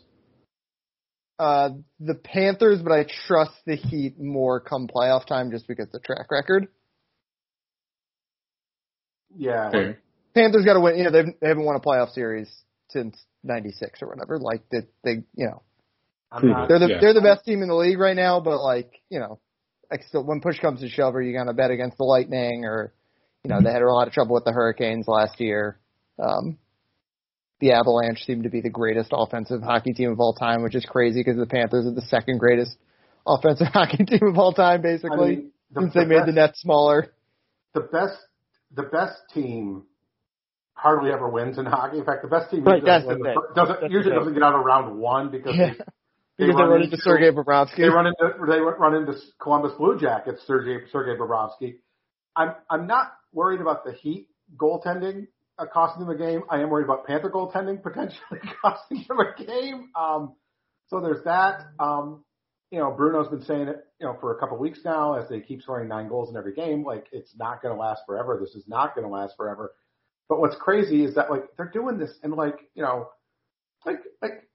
[1.38, 1.70] Uh,
[2.00, 6.00] the Panthers, but I trust the Heat more come playoff time just because of the
[6.00, 6.68] track record.
[9.36, 9.68] Yeah.
[9.68, 9.96] Okay.
[10.34, 10.96] Panthers got to win.
[10.96, 12.48] You know, they've, they haven't won a playoff series
[12.90, 14.38] since '96 or whatever.
[14.38, 15.62] Like that, they, you know,
[16.30, 16.68] I'm not.
[16.68, 16.98] they're the Yeah.
[17.00, 18.40] they're the best team in the league right now.
[18.40, 19.50] But like, you know, like still,
[20.12, 22.92] when push comes to shove, are you gonna bet against the Lightning or,
[23.44, 25.78] you know, they had a lot of trouble with the Hurricanes last year.
[26.18, 26.58] Um,
[27.60, 30.84] the Avalanche seem to be the greatest offensive hockey team of all time, which is
[30.84, 32.76] crazy because the Panthers are the second greatest
[33.26, 36.26] offensive hockey team of all time, I basically, mean, the, since the they made best,
[36.26, 37.12] the net smaller.
[37.74, 38.16] the best
[38.74, 39.84] the best team
[40.74, 41.98] hardly ever wins in hockey.
[41.98, 43.34] In fact, the best team Right, usually doesn't, the win thing.
[43.34, 45.70] the- doesn't That's the usually doesn't get out of round one because Yeah.
[45.72, 45.84] they, they
[46.38, 47.76] Because they run into Sergei Bobrovsky.
[47.76, 51.76] They run into they run into Columbus Blue Jackets, Sergei Sergei Bobrovsky.
[52.34, 55.26] I'm I'm not worried about the Heat goaltending
[55.58, 56.42] uh, costing them a game.
[56.50, 59.90] I am worried about Panther goaltending potentially costing them a game.
[59.94, 60.34] Um,
[60.88, 61.66] so there's that.
[61.78, 62.24] Um,
[62.70, 65.40] you know, Bruno's been saying it, you know, for a couple weeks now as they
[65.40, 66.84] keep scoring nine goals in every game.
[66.84, 68.38] Like it's not going to last forever.
[68.40, 69.74] This is not going to last forever.
[70.28, 73.10] But what's crazy is that like they're doing this and like you know,
[73.84, 74.48] like like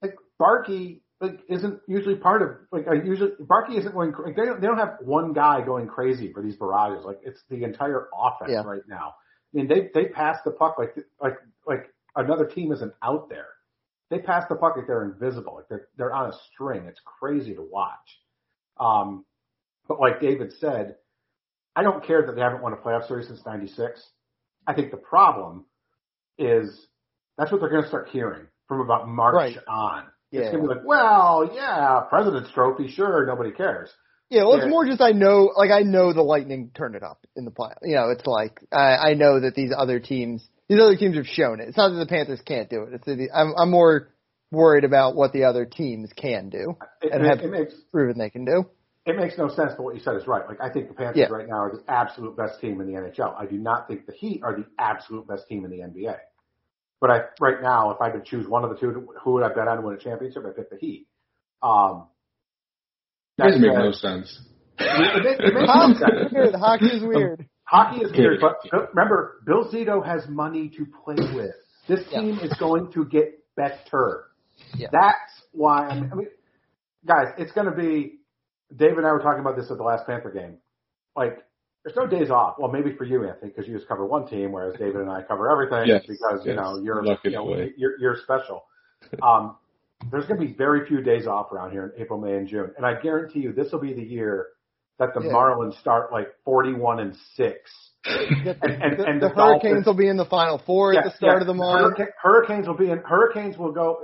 [0.00, 4.44] like Barkey like isn't usually part of like I usually Barkey isn't going like they
[4.44, 8.08] don't they don't have one guy going crazy for these barrages like it's the entire
[8.18, 8.62] offense Yeah.
[8.64, 9.14] right now.
[9.52, 13.48] I mean they they pass the puck like like like another team isn't out there.
[14.10, 16.84] They pass the puck like they're invisible like they're they're on a string.
[16.86, 18.18] It's crazy to watch.
[18.78, 19.24] Um,
[19.88, 20.96] but like David said,
[21.76, 24.02] I don't care that they haven't won a playoff series since '96.
[24.66, 25.66] I think the problem
[26.38, 26.86] is
[27.36, 29.56] that's what they're going to start hearing from about March Right.
[29.68, 30.04] on.
[30.32, 30.52] It's Yeah.
[30.52, 33.90] going to be like, well, yeah, President's Trophy, sure, nobody cares.
[34.28, 34.70] Yeah, well, it's Yeah.
[34.70, 37.72] more just I know, like I know the Lightning turned it up in the play.
[37.82, 41.26] You know, it's like I, I know that these other teams, these other teams have
[41.26, 41.66] shown it.
[41.68, 42.94] It's not that the Panthers can't do it.
[42.94, 44.08] It's that the, I'm, I'm more
[44.52, 48.18] worried about what the other teams can do It, and it, have it makes proven
[48.18, 48.66] they can do.
[49.06, 50.46] it makes no sense, but what you said is right.
[50.46, 51.34] Like I think the Panthers Yeah.
[51.34, 53.34] right now are the absolute best team in the NHL.
[53.36, 56.16] I do not think the Heat are the absolute best team in the NBA.
[57.00, 59.48] But I right now, if I could choose one of the two, who would I
[59.54, 60.42] bet on to win a championship?
[60.46, 61.06] I pick the Heat.
[61.62, 62.08] Um,
[63.38, 64.38] That doesn't make no sense.
[64.78, 66.32] It, makes- it makes no sense.
[66.32, 66.54] weird.
[66.54, 67.46] Hockey's weird.
[67.64, 71.54] Hockey is weird, but but remember, Bill Zito has money to play with.
[71.88, 72.20] This Yeah.
[72.20, 74.24] team is going to get better.
[74.74, 74.88] Yeah.
[74.92, 76.28] That's why I'm, I mean,
[77.06, 78.18] guys, it's going to be.
[78.76, 80.58] Dave and I were talking about this at the last Panther game.
[81.16, 81.38] Like,
[81.84, 82.56] there's no days off.
[82.58, 85.22] Well, maybe for you, Anthony, because you just cover one team, whereas David and I
[85.22, 88.64] cover everything Yes, because you know you're you know, you're, you're special.
[89.22, 89.56] Um,
[90.10, 92.70] there's going to be very few days off around here in April, May, and June,
[92.76, 94.48] and I guarantee you this will be the year
[94.98, 95.32] that the Yeah.
[95.32, 97.58] Marlins start like 41 and six.
[98.04, 101.04] And, and- the, and the the Hurricanes Dolphins- will be in the Final Four at
[101.04, 101.40] the start yeah.
[101.40, 101.80] of the month.
[101.96, 102.98] Hurricane, hurricanes will be in.
[102.98, 103.98] Hurricanes will go.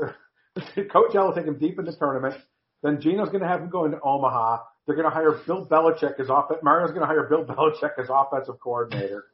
[0.57, 2.35] Coach L will take them deep in the tournament.
[2.83, 4.59] Then Gino's going to have them go into Omaha.
[4.87, 6.51] They're going to hire Bill Belichick as off.
[6.62, 9.24] Mario's going to hire Bill Belichick as offensive coordinator.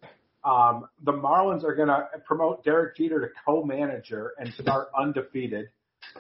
[0.45, 5.67] Um, the Marlins are going to promote Derek Jeter to co-manager and start undefeated.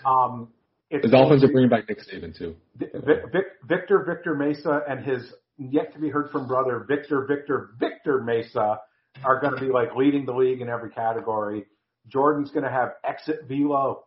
[0.04, 0.48] Um,
[0.90, 2.54] it's The Dolphins are bringing back Nick Saban too.
[2.76, 7.70] Vic, Vic, Victor Victor Mesa and his yet to be heard from brother Victor Victor
[7.80, 8.78] Victor Mesa
[9.24, 11.64] are going to be like leading the league in every category.
[12.08, 14.04] Jordan's going to have exit velo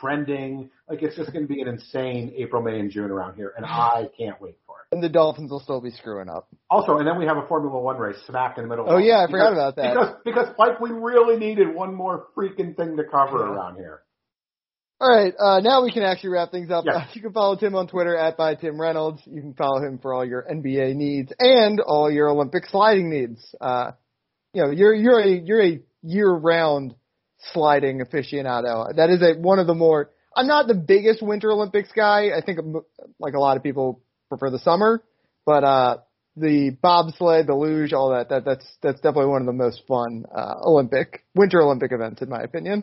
[0.00, 0.70] trending.
[0.88, 3.66] Like it's just going to be an insane April, May, and June around here, and
[3.66, 4.56] I can't wait.
[4.92, 6.48] And the Dolphins will still be screwing up.
[6.70, 8.86] Also, and then we have a Formula One race smack in the middle.
[8.86, 9.94] of Oh, yeah, I because- forgot about that.
[9.94, 13.52] Because because like we really needed one more freaking thing to cover Yeah.
[13.54, 14.02] around here.
[15.00, 16.84] All right, uh, now we can actually wrap things up.
[16.86, 16.92] Yeah.
[16.98, 19.20] Uh, you can follow Tim on Twitter at by Tim Reynolds.
[19.26, 23.40] You can follow him for all your NBA needs and all your Olympic sliding needs.
[23.60, 23.92] Uh,
[24.52, 26.94] you know, you're you're a you're a year round
[27.52, 28.94] sliding aficionado.
[28.94, 30.10] That is a one of the more.
[30.36, 32.30] I'm not the biggest Winter Olympics guy.
[32.36, 32.60] I think
[33.18, 34.02] like a lot of people
[34.36, 35.02] prefer the summer,
[35.44, 35.98] but uh,
[36.36, 40.24] the bobsled, the luge, all that that that's that's definitely one of the most fun
[40.34, 42.82] uh, Olympic Winter Olympic events in my opinion.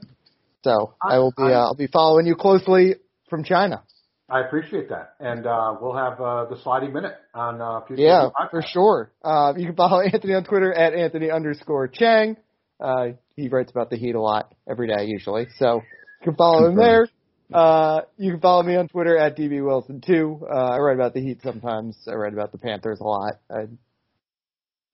[0.64, 2.95] So I will be I- uh, I'll be following you closely
[3.30, 3.84] from China.
[4.32, 8.28] I appreciate that, and uh, we'll have uh, the sliding minute on uh, future Yeah,
[8.39, 8.52] podcasts.
[8.52, 9.12] for sure.
[9.26, 12.38] Uh, you can follow Anthony on Twitter at Anthony underscore Chiang.
[12.80, 15.78] Uh, he writes about the Heat a lot every day usually, so
[16.22, 17.08] you can follow him there.
[17.54, 20.45] Uh, you can follow me on Twitter at DB Wilson too.
[20.50, 21.97] Uh, I write about the Heat sometimes.
[22.08, 23.34] I write about the Panthers a lot.
[23.50, 23.66] Uh,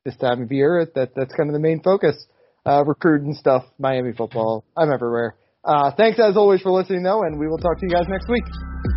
[0.06, 2.16] this time of year, that that's kind of the main focus.
[2.66, 4.64] Uh, recruiting stuff, Miami football.
[4.78, 5.36] I'm everywhere.
[5.64, 8.30] Uh, thanks as always for listening though, and we will talk to you guys next
[8.30, 8.94] week.